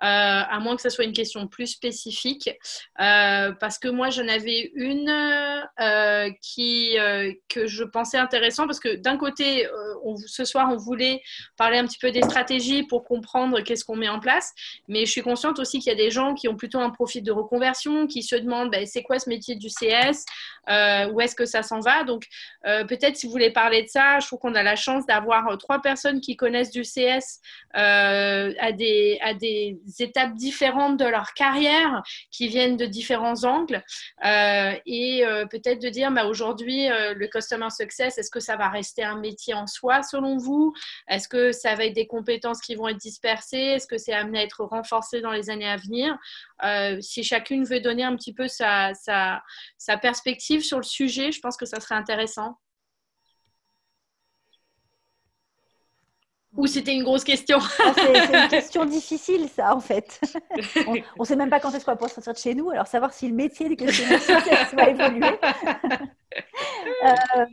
[0.01, 0.05] Euh,
[0.49, 2.49] à moins que ce soit une question plus spécifique,
[3.01, 6.97] euh, parce que moi j'en avais une euh, qui
[7.49, 9.67] que je pensais intéressant parce que d'un côté,
[10.25, 11.21] ce soir on voulait
[11.57, 14.53] parler un petit peu des stratégies pour comprendre qu'est-ce qu'on met en place,
[14.87, 17.23] mais je suis consciente aussi qu'il y a des gens qui ont plutôt un profil
[17.23, 20.23] de reconversion, qui se demandent ben, c'est quoi ce métier du CS,
[21.11, 22.05] où est-ce que ça s'en va?
[22.05, 22.23] Donc
[22.63, 25.81] peut-être si vous voulez parler de ça, je trouve qu'on a la chance d'avoir trois
[25.81, 27.41] personnes qui connaissent du CS
[27.73, 33.83] à des à des étapes différentes de leur carrière qui viennent de différents angles
[34.25, 38.69] euh, et euh, peut-être de dire bah, aujourd'hui le customer success, est-ce que ça va
[38.69, 40.73] rester un métier en soi selon vous?
[41.07, 43.57] Est-ce que ça va être des compétences qui vont être dispersées?
[43.57, 46.17] Est-ce que c'est amené à être renforcé dans les années à venir?
[47.01, 49.41] Si chacune veut donner un petit peu sa, sa,
[49.77, 52.57] sa perspective sur le sujet, je pense que ça serait intéressant.
[56.59, 57.57] Ou c'était une grosse question
[57.95, 60.19] C'est une question difficile, ça, en fait.
[60.87, 62.85] On ne sait même pas quand est-ce qu'on va pouvoir sortir de chez nous, alors
[62.85, 64.19] savoir si le métier du questionnaire
[64.73, 65.39] va évoluer.
[67.05, 67.45] euh,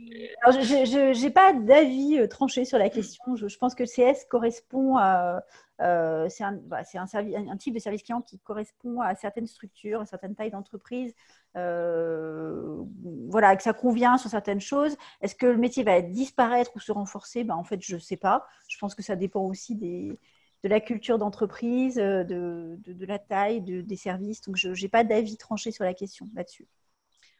[0.51, 3.37] je n'ai pas d'avis euh, tranché sur la question.
[3.37, 5.41] Je, je, pense que le CS correspond à,
[5.81, 10.05] euh, c'est un, bah, un, type de service client qui correspond à certaines structures, à
[10.05, 11.13] certaines tailles d'entreprise,
[11.55, 12.83] euh,
[13.29, 14.95] voilà, que ça convient sur certaines choses.
[15.21, 17.43] Est-ce que le métier va disparaître ou se renforcer?
[17.43, 18.47] Ben, En fait, je ne sais pas.
[18.67, 20.17] Je pense que ça dépend aussi de
[20.63, 24.41] la culture d'entreprise, euh, de, la taille des services.
[24.41, 26.67] Donc, je n'ai pas d'avis tranché sur la question là-dessus.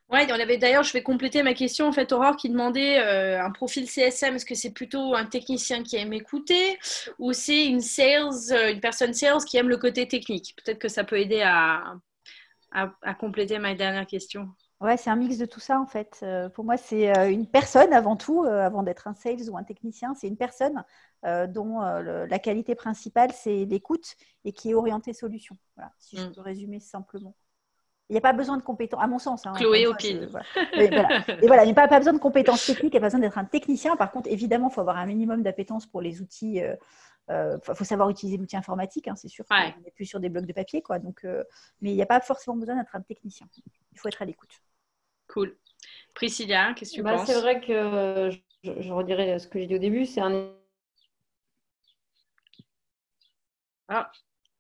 [0.10, 3.44] Ouais, on avait d'ailleurs, je vais compléter ma question en fait, Aurore qui demandait euh,
[3.44, 6.80] un profil CSM, est-ce que c'est plutôt un technicien qui aime écouter
[7.20, 10.56] ou c'est une sales, euh, une personne sales qui aime le côté technique?
[10.64, 11.96] Peut-être que ça peut aider à,
[12.72, 14.48] à, compléter ma dernière question.
[14.80, 16.20] Ouais, c'est un mix de tout ça en fait.
[16.24, 20.14] Euh, pour moi, c'est une personne avant tout, avant d'être un sales ou un technicien,
[20.16, 20.86] c'est une personne
[21.50, 25.58] dont la qualité principale c'est l'écoute et qui est orientée solution.
[25.76, 26.32] Voilà, si je mm.
[26.32, 27.36] peux résumer simplement.
[28.10, 29.46] Il n'y a pas besoin de compétences, à mon sens.
[29.46, 30.30] Hein, Chloé au pile.
[30.32, 30.46] Voilà.
[31.42, 33.08] Et voilà, il n'y a pas, pas, besoin de compétences techniques, il n'y a pas
[33.08, 33.98] besoin d'être un technicien.
[33.98, 36.56] Par contre, évidemment, il faut avoir un minimum d'appétence pour les outils.
[36.56, 36.76] Il euh,
[37.30, 39.44] euh, faut savoir utiliser l'outil informatique, hein, c'est sûr.
[39.50, 40.82] On n'est plus sur des blocs de papier.
[40.82, 41.44] Quoi, donc, euh,
[41.82, 43.48] mais il n'y a pas forcément besoin d'être un technicien.
[43.92, 44.62] Il faut être à l'écoute.
[45.28, 45.58] Cool.
[46.14, 47.28] Priscilla, qu'est-ce que tu bah, penses?
[47.28, 48.32] C'est vrai que
[48.64, 50.06] je, je redirais ce que j'ai dit au début.
[50.06, 50.54] C'est un.
[53.90, 54.10] Ah,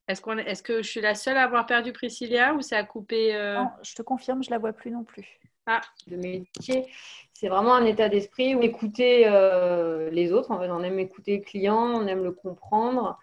[0.07, 2.83] est-ce, qu'on, est-ce que je suis la seule à avoir perdu Priscilla ou ça a
[2.83, 3.57] coupé euh?
[3.57, 5.39] Non, je te confirme, je ne la vois plus non plus.
[5.65, 5.81] Ah.
[6.09, 6.85] Le métier,
[7.33, 10.51] c'est vraiment un état d'esprit où écouter euh, les autres.
[10.51, 13.19] En fait, on aime écouter le client, on aime le comprendre.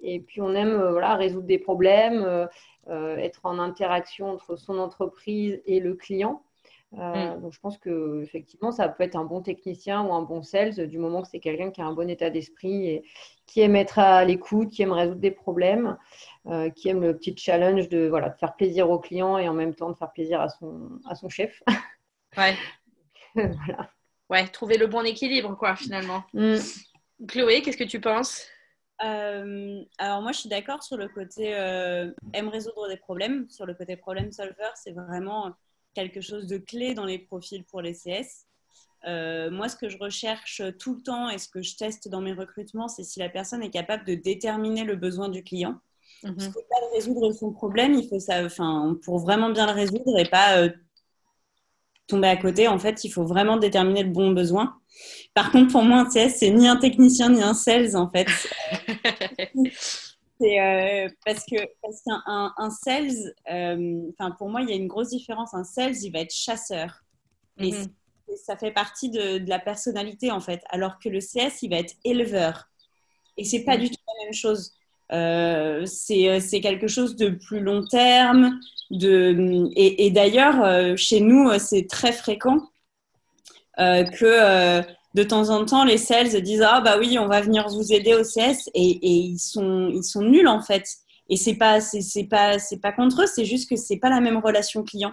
[0.00, 2.48] Et puis, on aime euh, voilà, résoudre des problèmes,
[2.88, 6.42] être en interaction entre son entreprise et le client.
[6.96, 7.42] Euh, mm.
[7.42, 10.86] Donc, je pense que effectivement, ça peut être un bon technicien ou un bon sales
[10.88, 13.02] du moment que c'est quelqu'un qui a un bon état d'esprit et
[13.46, 15.96] qui aime être à l'écoute, qui aime résoudre des problèmes,
[16.46, 19.54] euh, qui aime le petit challenge de, voilà, de faire plaisir au client et en
[19.54, 21.62] même temps de faire plaisir à son, à son chef.
[22.36, 22.56] Ouais.
[23.34, 23.90] voilà.
[24.30, 26.22] Ouais, trouver le bon équilibre, quoi, finalement.
[26.34, 26.56] Mm.
[27.26, 28.46] Chloé, qu'est-ce que tu penses?
[29.04, 33.74] Euh, alors moi je suis d'accord sur le côté aime résoudre des problèmes, sur le
[33.74, 35.54] côté problem solver, c'est vraiment
[35.98, 38.46] quelque chose de clé dans les profils pour les CS.
[39.06, 42.20] Euh, moi, ce que je recherche tout le temps et ce que je teste dans
[42.20, 45.78] mes recrutements, c'est si la personne est capable de déterminer le besoin du client.
[46.22, 49.72] Il ne faut pas résoudre son problème, il faut ça, enfin, pour vraiment bien le
[49.72, 50.70] résoudre et pas euh,
[52.06, 52.68] tomber à côté.
[52.68, 54.76] En fait, il faut vraiment déterminer le bon besoin.
[55.34, 58.26] Par contre, pour moi, un CS, c'est ni un technicien ni un sales, en fait.
[60.40, 64.76] C'est euh, parce que parce qu'un un, sales, euh, enfin pour moi, il y a
[64.76, 65.54] une grosse différence.
[65.54, 67.02] Un sales, il va être chasseur.
[67.58, 67.86] Et, mhm.
[68.36, 70.62] ça fait partie de, de, la personnalité en fait.
[70.68, 72.68] Alors que le CS, il va être éleveur.
[73.36, 73.82] Et c'est pas mhm.
[73.82, 74.74] du tout la même chose.
[75.10, 78.60] Euh, c'est quelque chose de plus long terme.
[78.90, 82.60] De, et, et d'ailleurs, chez nous, c'est très fréquent
[83.76, 84.82] que
[85.14, 88.14] de temps en temps, les sales disent ah bah oui, on va venir vous aider
[88.14, 90.84] au CS et, et ils sont ils sont nuls en fait.
[91.30, 94.20] Et c'est pas c'est pas c'est pas contre eux, c'est juste que c'est pas la
[94.20, 95.12] même relation client.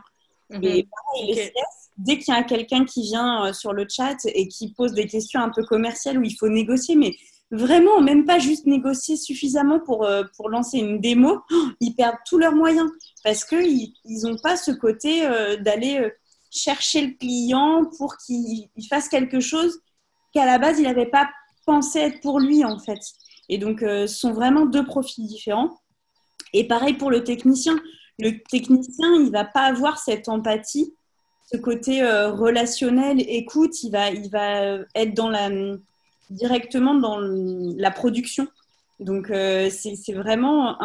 [0.49, 0.63] Mhm.
[0.63, 4.17] Et pareil, les CS, dès qu'il y a quelqu'un qui vient euh, sur le chat
[4.25, 7.15] et qui pose des questions un peu commerciales où il faut négocier, mais
[7.51, 11.41] vraiment même pas juste négocier suffisamment pour, euh, pour lancer une démo,
[11.79, 12.89] ils perdent tous leurs moyens
[13.23, 13.93] parce qu'ils
[14.23, 16.11] n'ont pas ce côté euh, d'aller
[16.51, 19.79] chercher le client pour qu'il fasse quelque chose
[20.35, 21.29] qu'à la base, il n'avait pas
[21.65, 22.99] pensé être pour lui, en fait.
[23.49, 25.79] Et donc, euh, ce sont vraiment deux profils différents.
[26.53, 27.79] Et pareil pour le technicien.
[28.19, 30.93] Le technicien, il va pas avoir cette empathie,
[31.51, 35.49] ce côté euh, relationnel, écoute, il va, il va être dans la,
[36.29, 38.47] directement dans la production.
[38.99, 40.77] Donc, euh, c'est vraiment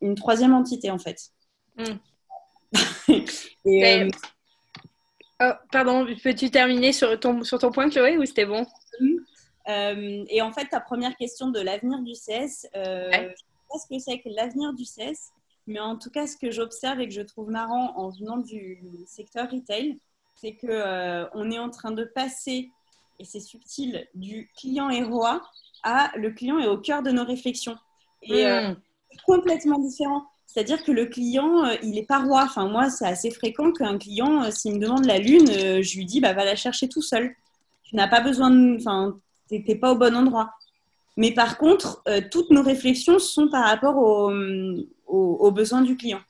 [0.00, 1.30] une troisième entité, en fait.
[3.64, 4.08] Et,
[5.42, 8.66] Oh, pardon, peux-tu terminer sur ton, sur ton point, Chloé, ou c'était bon?
[9.68, 13.44] Euh, Et en fait, ta première question de l'avenir du CS, euh, je ne sais
[13.68, 15.32] pas ce que c'est que l'avenir du CS,
[15.66, 18.80] mais en tout cas, ce que j'observe et que je trouve marrant en venant du
[19.06, 19.98] secteur retail,
[20.36, 22.70] c'est qu'on euh, on est en train de passer,
[23.18, 25.42] et c'est subtil, du client est roi
[25.82, 27.76] à le client est au cœur de nos réflexions.
[28.22, 28.76] Et hmm.
[29.26, 30.26] complètement différent.
[30.56, 32.44] C'est-à-dire que le client, euh, il est pas roi.
[32.44, 35.98] Enfin, moi, c'est assez fréquent qu'un client, euh, s'il me demande la lune, euh, je
[35.98, 37.36] lui dis, bah, va la chercher tout seul.
[37.82, 38.76] Tu n'as pas besoin de.
[38.76, 39.18] Enfin,
[39.50, 40.54] tu n'es pas au bon endroit.
[41.18, 46.20] Mais par contre, toutes nos réflexions sont par rapport aux, besoins du client.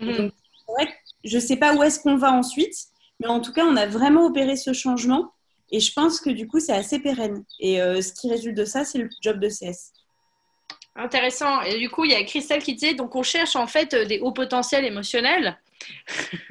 [0.00, 0.32] Donc,
[0.68, 0.88] vrai
[1.24, 2.74] je ne sais pas où est-ce qu'on va ensuite,
[3.20, 5.32] mais en tout cas, on a vraiment opéré ce changement.
[5.70, 7.44] Et je pense que du coup, c'est assez pérenne.
[7.60, 9.92] Et ce qui résulte de ça, c'est le job de CS.
[10.96, 11.62] Intéressant.
[11.62, 14.20] Et du coup, il y a Christelle qui disait, donc on cherche en fait des
[14.20, 15.58] hauts potentiels émotionnels.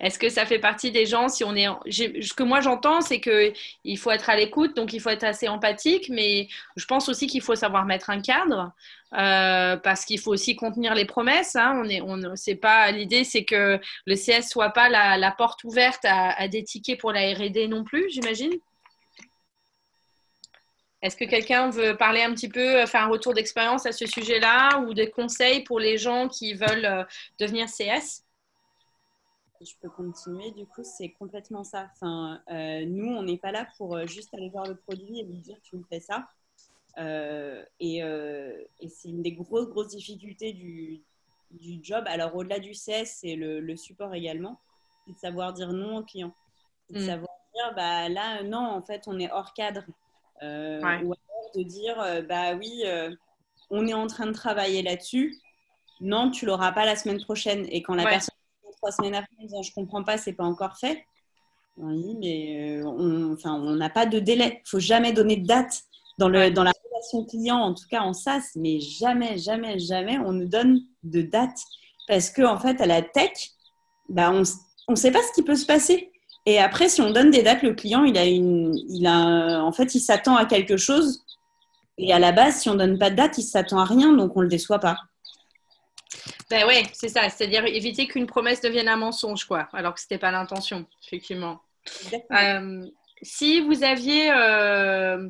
[0.00, 3.20] Est-ce que ça fait partie des gens si on est ce que moi j'entends c'est
[3.20, 3.52] que
[3.84, 7.26] il faut être à l'écoute donc il faut être assez empathique mais je pense aussi
[7.26, 8.72] qu'il faut savoir mettre un cadre
[9.16, 11.80] euh, parce qu'il faut aussi contenir les promesses hein.
[11.82, 16.04] on est on c'est pas l'idée c'est que le CS soit pas la, porte ouverte
[16.04, 18.52] à, à des tickets pour la R&D non plus j'imagine
[21.04, 24.06] est-ce que quelqu'un veut parler un petit peu, euh, faire un retour d'expérience à ce
[24.06, 27.04] sujet-là ou des conseils pour les gens qui veulent euh,
[27.38, 28.22] devenir CS
[29.60, 31.88] je peux continuer, du coup, c'est complètement ça.
[31.94, 35.38] Enfin, euh, nous, on n'est pas là pour juste aller voir le produit et lui
[35.38, 36.28] dire tu me fais ça.
[37.80, 38.02] et,
[38.90, 41.00] c'est une des grosses, grosses difficultés du,
[41.82, 42.04] job.
[42.08, 44.60] Alors, au-delà du CS, c'est le, support également.
[45.06, 46.34] C'est de savoir dire non au client.
[46.90, 47.06] C'est de mm.
[47.06, 49.84] savoir dire, bah, là, non, en fait, on est hors cadre.
[50.44, 53.10] Euh, ou alors de dire, euh, bah oui, euh,
[53.70, 55.36] on est en train de travailler là-dessus.
[56.00, 57.66] Non, tu l'auras pas la semaine prochaine.
[57.70, 58.34] Et quand la personne
[58.76, 61.04] trois semaines après disant, je comprends pas, c'est pas encore fait.
[61.76, 64.60] Oui, mais on enfin, on n'a pas de délai.
[64.64, 65.82] Il faut jamais donner de date
[66.18, 70.18] dans, le, dans la relation client, en tout cas en SaaS, mais jamais, jamais, jamais
[70.18, 71.58] on nous donne de date.
[72.06, 73.50] Parce qu'en en fait, à la tech,
[74.08, 74.40] bah, on
[74.92, 76.12] ne sait pas ce qui peut se passer.
[76.46, 79.72] Et après, si on donne des dates, le client, il a une, il a, en
[79.72, 81.24] fait, il s'attend à quelque chose.
[81.96, 84.36] Et à la base, si on donne pas de date, il s'attend à rien, donc
[84.36, 84.98] on le déçoit pas.
[86.50, 87.28] Ben ouais, c'est ça.
[87.30, 91.60] C'est-à-dire éviter qu'une promesse devienne un mensonge, quoi, alors que c'était pas l'intention, effectivement.
[92.32, 92.86] Euh,
[93.22, 95.28] si vous aviez euh,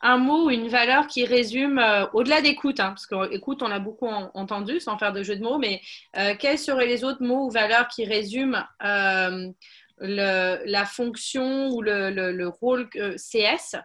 [0.00, 3.78] un mot ou une valeur qui résume, euh, au-delà d'écoute, hein, parce qu'écoute, on l'a
[3.78, 5.80] beaucoup entendu, sans faire de jeu de mots, mais
[6.38, 8.64] quels seraient les autres mots ou valeurs qui résument
[9.98, 13.76] la fonction ou le, le, rôle CS.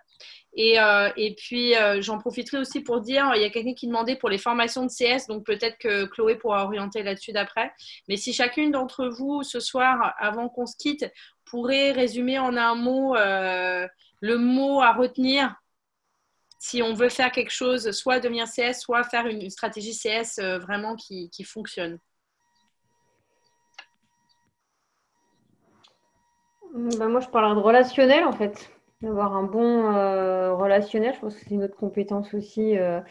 [0.53, 3.88] Et, euh, et puis, euh, j'en profiterai aussi pour dire, il y a quelqu'un qui
[3.88, 7.72] demandait pour les formations de CS, donc peut-être que Chloé pourra orienter là-dessus d'après.
[8.09, 11.09] Mais si chacune d'entre vous, ce soir, avant qu'on se quitte,
[11.45, 13.88] pourrait résumer en un mot euh,
[14.20, 15.55] le mot à retenir
[16.59, 20.95] si on veut faire quelque chose, soit devenir CS, soit faire une, stratégie CS vraiment
[20.95, 21.97] qui, qui fonctionne.
[26.74, 28.72] Bah, moi, je parle de relationnel en fait.
[29.01, 32.78] D'avoir un bon euh, relationnel, je pense que c'est une autre compétence aussi.
[32.78, 33.01] Euh,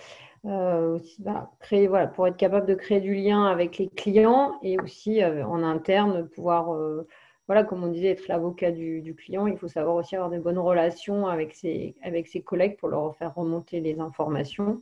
[0.46, 4.80] euh, bah, créer, voilà, pour être capable de créer du lien avec les clients et
[4.80, 6.74] aussi en interne pouvoir,
[7.46, 9.46] voilà, comme on disait, être l'avocat du, client.
[9.46, 13.14] Il faut savoir aussi avoir des bonnes relations avec ses, avec ses collègues pour leur
[13.16, 14.80] faire remonter les informations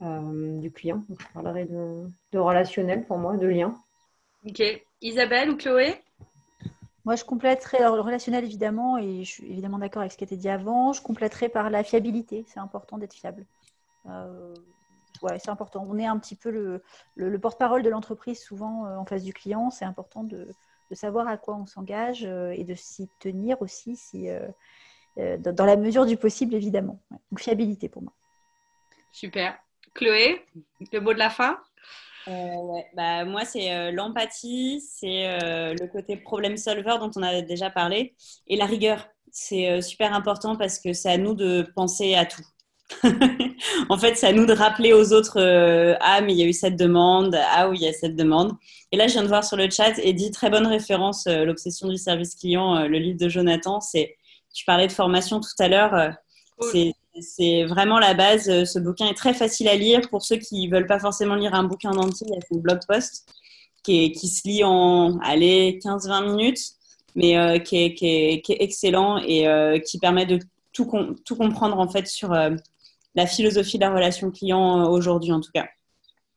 [0.00, 1.04] du client.
[1.08, 3.74] Donc, je parlerai de, de relationnel pour moi, de lien.
[4.46, 4.62] Ok.
[5.02, 5.96] Isabelle ou Chloé?
[7.06, 10.26] Moi, je compléterai le relationnel évidemment, et je suis évidemment d'accord avec ce qui a
[10.26, 10.92] été dit avant.
[10.92, 12.44] Je compléterai par la fiabilité.
[12.48, 13.46] C'est important d'être fiable.
[14.06, 14.52] Euh,
[15.22, 15.86] ouais, c'est important.
[15.88, 16.82] On est un petit peu le,
[17.14, 19.70] le, porte-parole de l'entreprise souvent euh, en face du client.
[19.70, 20.48] C'est important de,
[20.90, 24.26] de, savoir à quoi on s'engage euh, et de s'y tenir aussi, si,
[25.16, 27.00] dans la mesure du possible évidemment.
[27.30, 28.12] Donc fiabilité pour moi.
[29.12, 29.56] Super.
[29.94, 30.44] Chloé,
[30.92, 31.60] le mot de la fin?
[32.28, 37.42] Euh, bah, moi, c'est euh, l'empathie, c'est euh, le côté problème solver dont on avait
[37.42, 38.14] déjà parlé,
[38.46, 39.08] et la rigueur.
[39.32, 42.42] C'est super important parce que c'est à nous de penser à tout.
[43.90, 45.38] en fait, c'est à nous de rappeler aux autres
[46.00, 48.52] Ah, mais il y a eu cette demande, ah oui, il y a cette demande.
[48.92, 51.88] Et là, je viens de voir sur le chat, et dit très bonne référence, L'obsession
[51.88, 53.80] du service client, le livre de Jonathan.
[53.82, 54.16] C'est,
[54.54, 56.14] tu parlais de formation tout à l'heure,
[56.72, 58.48] c'est c'est vraiment la base.
[58.48, 61.34] Euh, ce bouquin est très facile à lire pour ceux qui ne veulent pas forcément
[61.34, 62.26] lire un bouquin entier.
[62.28, 63.26] Il y a son blog post
[63.82, 66.60] qui, se lit en 15-20 minutes,
[67.14, 70.40] mais euh, qui, est, excellent et euh, qui permet de
[70.72, 70.90] tout,
[71.24, 72.34] tout, comprendre en fait sur
[73.14, 75.66] la philosophie de la relation client aujourd'hui en tout cas.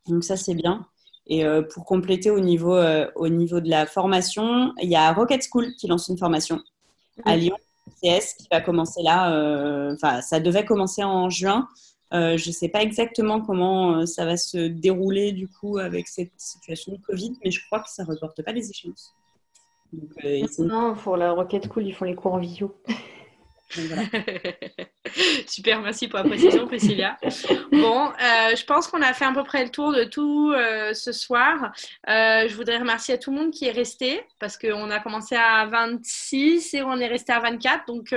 [0.07, 0.85] Donc ça c'est bien.
[1.27, 2.79] Et pour compléter au niveau,
[3.15, 6.61] au niveau de la formation, il y a Rocket School qui lance une formation
[7.25, 7.57] à Lyon
[7.89, 9.33] CS qui va commencer là.
[9.33, 11.67] Euh, enfin, ça devait commencer en juin.
[12.13, 16.07] Euh, je ne sais pas exactement comment euh, ça va se dérouler du coup avec
[16.07, 19.13] cette situation de Covid, mais je crois que ça ne reporte pas les échéances.
[20.57, 22.75] non, pour la Rocket School, ils font les cours en visio.
[25.47, 27.17] Super, merci pour la précision, Priscilla.
[27.71, 30.93] Bon, euh, je pense qu'on a fait à peu près le tour de tout euh,
[30.93, 31.71] ce soir.
[32.09, 35.35] Euh, je voudrais remercier à tout le monde qui est resté parce qu'on a commencé
[35.35, 37.85] à 26 et on est resté à 24.
[37.85, 38.15] Donc,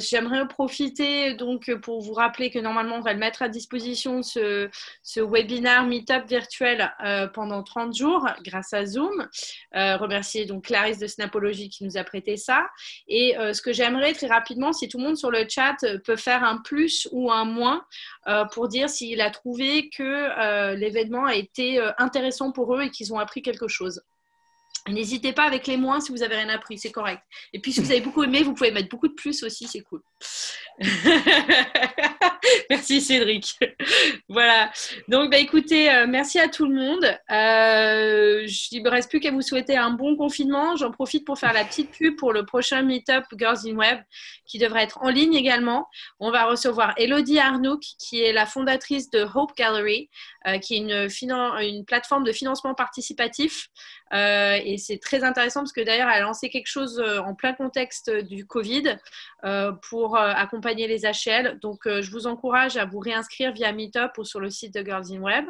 [0.00, 4.70] j'aimerais profiter donc pour vous rappeler que normalement, on va le mettre à disposition ce,
[5.02, 6.90] ce webinaire Meetup virtuel
[7.34, 9.28] pendant 30 jours grâce à Zoom.
[9.72, 12.66] remercier donc Clarisse de Snapology qui nous a prêté ça.
[13.08, 14.37] Et ce que j'aimerais très rapidement,
[14.72, 17.84] si tout le monde sur le chat peut faire un plus ou un moins
[18.26, 22.82] euh, pour dire s'il a trouvé que euh, l'événement a été euh, intéressant pour eux
[22.82, 24.02] et qu'ils ont appris quelque chose.
[24.88, 27.22] N'hésitez pas avec les moins si vous avez rien appris, c'est correct.
[27.52, 29.82] Et puis si vous avez beaucoup aimé, vous pouvez mettre beaucoup de plus aussi, c'est
[29.82, 30.02] cool.
[32.70, 33.58] merci Cédric.
[34.28, 34.70] voilà.
[35.08, 37.04] Donc, bah, écoutez, euh, merci à tout le monde.
[37.30, 40.76] Euh, il ne me reste plus qu'à vous souhaiter un bon confinement.
[40.76, 44.00] J'en profite pour faire la petite pub pour le prochain Meetup Girls in Web
[44.46, 45.88] qui devrait être en ligne également.
[46.20, 50.08] On va recevoir Elodie Arnouk, qui est la fondatrice de Hope Gallery,
[50.46, 51.08] euh, qui est une,
[51.60, 53.68] une, plateforme de financement participatif.
[54.12, 58.10] Et c'est très intéressant parce que d'ailleurs, elle a lancé quelque chose en plein contexte
[58.10, 58.96] du Covid
[59.82, 61.58] pour accompagner les HL.
[61.60, 65.12] Donc, je vous encourage à vous réinscrire via Meetup ou sur le site de Girls
[65.12, 65.46] in Web.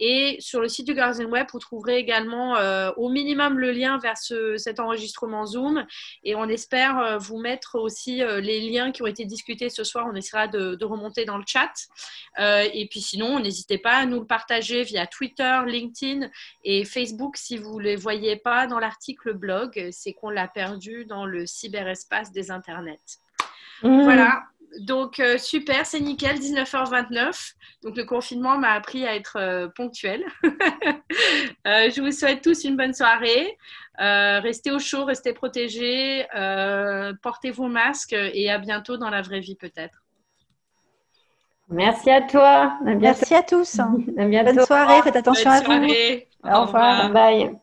[0.00, 3.70] Et sur le site de Girls in Web, vous trouverez également euh, au minimum le
[3.72, 5.86] lien vers cet enregistrement Zoom.
[6.24, 9.84] Et on espère euh, vous mettre aussi euh, les liens qui ont été discutés ce
[9.84, 10.06] soir.
[10.10, 11.72] On essaiera de, remonter dans le chat.
[12.38, 16.30] et puis sinon, n'hésitez pas à nous le partager via Twitter, LinkedIn
[16.62, 19.88] et Facebook si vous ne les voyez pas dans l'article blog.
[19.90, 23.20] C'est qu'on l'a perdu dans le cyberespace des internets.
[23.82, 24.02] Mmh.
[24.02, 24.42] Voilà,
[24.80, 27.54] donc, euh, super, c'est nickel, 19h29.
[27.82, 30.24] Donc, le confinement m'a appris à être euh, ponctuel.
[31.66, 33.58] Euh, je vous souhaite tous une bonne soirée.
[33.98, 36.24] restez au chaud, restez protégés,
[37.22, 40.04] portez vos masques et à bientôt dans la vraie vie peut-être.
[41.68, 42.78] Merci à toi.
[42.84, 43.80] Merci à tous.
[44.18, 44.54] À bientôt.
[44.54, 45.72] Bonne soirée, faites attention à vous.
[46.44, 47.10] Au, revoir.
[47.10, 47.56] Bye.